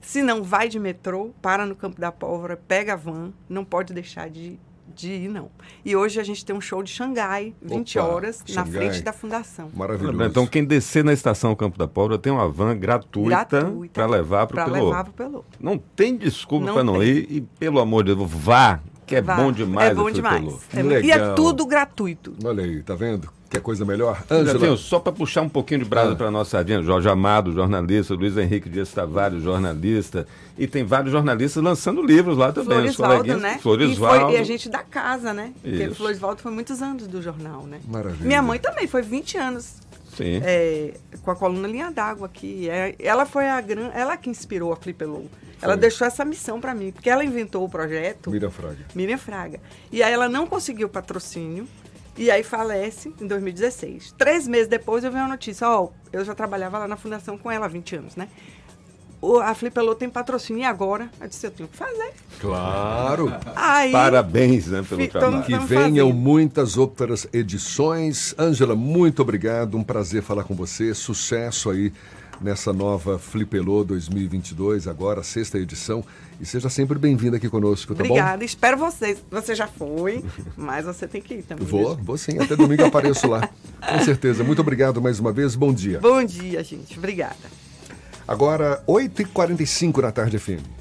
Se 0.00 0.22
não 0.22 0.44
vai 0.44 0.68
de 0.68 0.78
metrô, 0.78 1.30
para 1.42 1.66
no 1.66 1.74
Campo 1.74 2.00
da 2.00 2.12
Pólvora, 2.12 2.56
pega 2.56 2.92
a 2.92 2.96
van, 2.96 3.32
não 3.48 3.64
pode 3.64 3.92
deixar 3.92 4.30
de 4.30 4.60
de 4.98 5.12
ir, 5.12 5.28
não. 5.28 5.50
E 5.84 5.94
hoje 5.94 6.20
a 6.20 6.24
gente 6.24 6.44
tem 6.44 6.54
um 6.54 6.60
show 6.60 6.82
de 6.82 6.90
Xangai, 6.90 7.54
20 7.62 7.98
Opa, 7.98 8.08
horas, 8.08 8.42
Xangai. 8.46 8.64
na 8.64 8.78
frente 8.78 9.02
da 9.02 9.12
fundação. 9.12 9.70
Maravilhoso. 9.74 10.22
Então, 10.24 10.46
quem 10.46 10.64
descer 10.64 11.04
na 11.04 11.12
estação 11.12 11.54
Campo 11.54 11.78
da 11.78 11.86
Pólvora 11.86 12.18
tem 12.18 12.32
uma 12.32 12.48
van 12.48 12.76
gratuita, 12.76 13.28
gratuita 13.28 13.92
para 13.92 14.06
levar 14.06 14.46
para 14.46 14.62
o 14.62 14.72
Pelô. 14.72 14.84
levar 14.86 15.04
para 15.04 15.10
o 15.10 15.14
Pelô. 15.14 15.44
Não 15.60 15.78
tem 15.78 16.16
desculpa 16.16 16.72
para 16.72 16.84
não 16.84 17.02
ir 17.02 17.26
e, 17.30 17.40
pelo 17.40 17.80
amor 17.80 18.04
de 18.04 18.14
Deus, 18.14 18.30
vá, 18.30 18.80
que 19.06 19.16
é 19.16 19.22
vá. 19.22 19.36
bom 19.36 19.52
demais. 19.52 19.90
É 19.90 19.94
bom 19.94 20.10
demais. 20.10 20.68
É, 20.74 21.00
e 21.02 21.10
é 21.10 21.34
tudo 21.34 21.64
gratuito. 21.64 22.34
Olha 22.44 22.64
aí, 22.64 22.82
tá 22.82 22.94
vendo? 22.94 23.37
Quer 23.50 23.60
coisa 23.62 23.84
melhor? 23.84 24.22
Ângela. 24.30 24.76
Só 24.76 24.98
para 25.00 25.12
puxar 25.12 25.40
um 25.40 25.48
pouquinho 25.48 25.80
de 25.80 25.86
brasa 25.86 26.12
ah. 26.12 26.16
para 26.16 26.26
a 26.26 26.30
nossa 26.30 26.50
sardinha, 26.50 26.82
Jorge 26.82 27.08
Amado, 27.08 27.52
jornalista, 27.52 28.14
Luiz 28.14 28.36
Henrique 28.36 28.68
Dias 28.68 28.92
Tavares, 28.92 29.42
jornalista, 29.42 30.26
e 30.58 30.66
tem 30.66 30.84
vários 30.84 31.12
jornalistas 31.12 31.62
lançando 31.62 32.02
livros 32.02 32.36
lá 32.36 32.52
também. 32.52 32.92
Floresvaldo, 32.92 33.36
né? 33.38 33.58
Floresvaldo. 33.58 34.32
E, 34.32 34.34
e, 34.34 34.38
a 34.38 34.44
gente 34.44 34.68
da 34.68 34.82
casa, 34.82 35.32
né? 35.32 35.52
Isso. 35.64 35.78
Porque 35.78 35.94
Floresvaldo 35.94 36.42
foi 36.42 36.52
muitos 36.52 36.82
anos 36.82 37.06
do 37.06 37.22
jornal, 37.22 37.62
né? 37.62 37.80
Maravilha. 37.88 38.26
Minha 38.26 38.42
mãe 38.42 38.58
também 38.58 38.86
foi 38.86 39.00
20 39.00 39.38
anos 39.38 39.76
Sim. 40.18 40.40
É, 40.44 40.94
com 41.22 41.30
a 41.30 41.36
coluna 41.36 41.68
Linha 41.68 41.92
d'Água 41.92 42.26
aqui. 42.26 42.68
É, 42.68 42.96
ela 42.98 43.24
foi 43.24 43.48
a 43.48 43.60
gran, 43.60 43.90
ela 43.94 44.16
que 44.16 44.28
inspirou 44.28 44.72
a 44.72 44.76
Flipelou. 44.76 45.26
Ela 45.60 45.76
deixou 45.76 46.06
essa 46.06 46.24
missão 46.24 46.60
para 46.60 46.74
mim, 46.74 46.92
porque 46.92 47.10
ela 47.10 47.24
inventou 47.24 47.64
o 47.64 47.68
projeto. 47.68 48.30
Miriam 48.30 48.50
Fraga. 48.50 48.78
Miriam 48.94 49.18
Fraga. 49.18 49.60
E 49.90 50.02
aí 50.02 50.12
ela 50.12 50.28
não 50.28 50.46
conseguiu 50.46 50.88
patrocínio. 50.88 51.66
E 52.18 52.32
aí 52.32 52.42
falece 52.42 53.14
em 53.20 53.26
2016. 53.28 54.14
Três 54.18 54.48
meses 54.48 54.66
depois 54.66 55.04
eu 55.04 55.10
vi 55.12 55.18
uma 55.18 55.28
notícia, 55.28 55.68
ó, 55.68 55.88
eu 56.12 56.24
já 56.24 56.34
trabalhava 56.34 56.76
lá 56.78 56.88
na 56.88 56.96
fundação 56.96 57.38
com 57.38 57.48
ela 57.48 57.66
há 57.66 57.68
20 57.68 57.96
anos, 57.96 58.16
né? 58.16 58.28
O, 59.20 59.38
a 59.38 59.54
Flipelô 59.54 59.94
tem 59.94 60.08
patrocínio 60.08 60.62
e 60.62 60.64
agora? 60.64 61.10
Eu 61.20 61.28
disse, 61.28 61.46
eu 61.46 61.50
tenho 61.50 61.68
que 61.68 61.76
fazer. 61.76 62.12
Claro. 62.40 63.32
Aí, 63.54 63.90
Parabéns, 63.90 64.66
né, 64.68 64.84
pelo 64.88 65.08
trabalho. 65.08 65.42
Que 65.42 65.58
venham 65.58 66.12
muitas 66.12 66.76
outras 66.76 67.26
edições. 67.32 68.34
Ângela, 68.38 68.76
muito 68.76 69.22
obrigado. 69.22 69.76
Um 69.76 69.82
prazer 69.82 70.22
falar 70.22 70.44
com 70.44 70.54
você. 70.54 70.94
Sucesso 70.94 71.70
aí 71.70 71.92
nessa 72.40 72.72
nova 72.72 73.18
Flipelô 73.18 73.84
2022, 73.84 74.86
agora 74.86 75.22
sexta 75.22 75.58
edição. 75.58 76.04
E 76.40 76.46
seja 76.46 76.68
sempre 76.68 76.98
bem-vindo 76.98 77.36
aqui 77.36 77.48
conosco, 77.48 77.94
tá 77.94 78.02
Obrigada. 78.02 78.08
bom? 78.08 78.14
Obrigada. 78.14 78.44
Espero 78.44 78.76
vocês. 78.76 79.18
Você 79.30 79.54
já 79.54 79.66
foi, 79.66 80.24
mas 80.56 80.84
você 80.84 81.08
tem 81.08 81.20
que 81.20 81.34
ir 81.34 81.42
também. 81.42 81.66
Vou, 81.66 81.96
vou 81.96 82.16
sim. 82.16 82.38
Até 82.38 82.54
domingo 82.54 82.84
apareço 82.84 83.26
lá. 83.26 83.48
Com 83.80 84.04
certeza. 84.04 84.44
Muito 84.44 84.60
obrigado 84.60 85.02
mais 85.02 85.18
uma 85.18 85.32
vez. 85.32 85.56
Bom 85.56 85.72
dia. 85.72 85.98
Bom 86.00 86.24
dia, 86.24 86.62
gente. 86.62 86.96
Obrigada. 86.96 87.36
Agora, 88.26 88.82
8h45 88.86 90.02
na 90.02 90.12
tarde, 90.12 90.38
FM. 90.38 90.77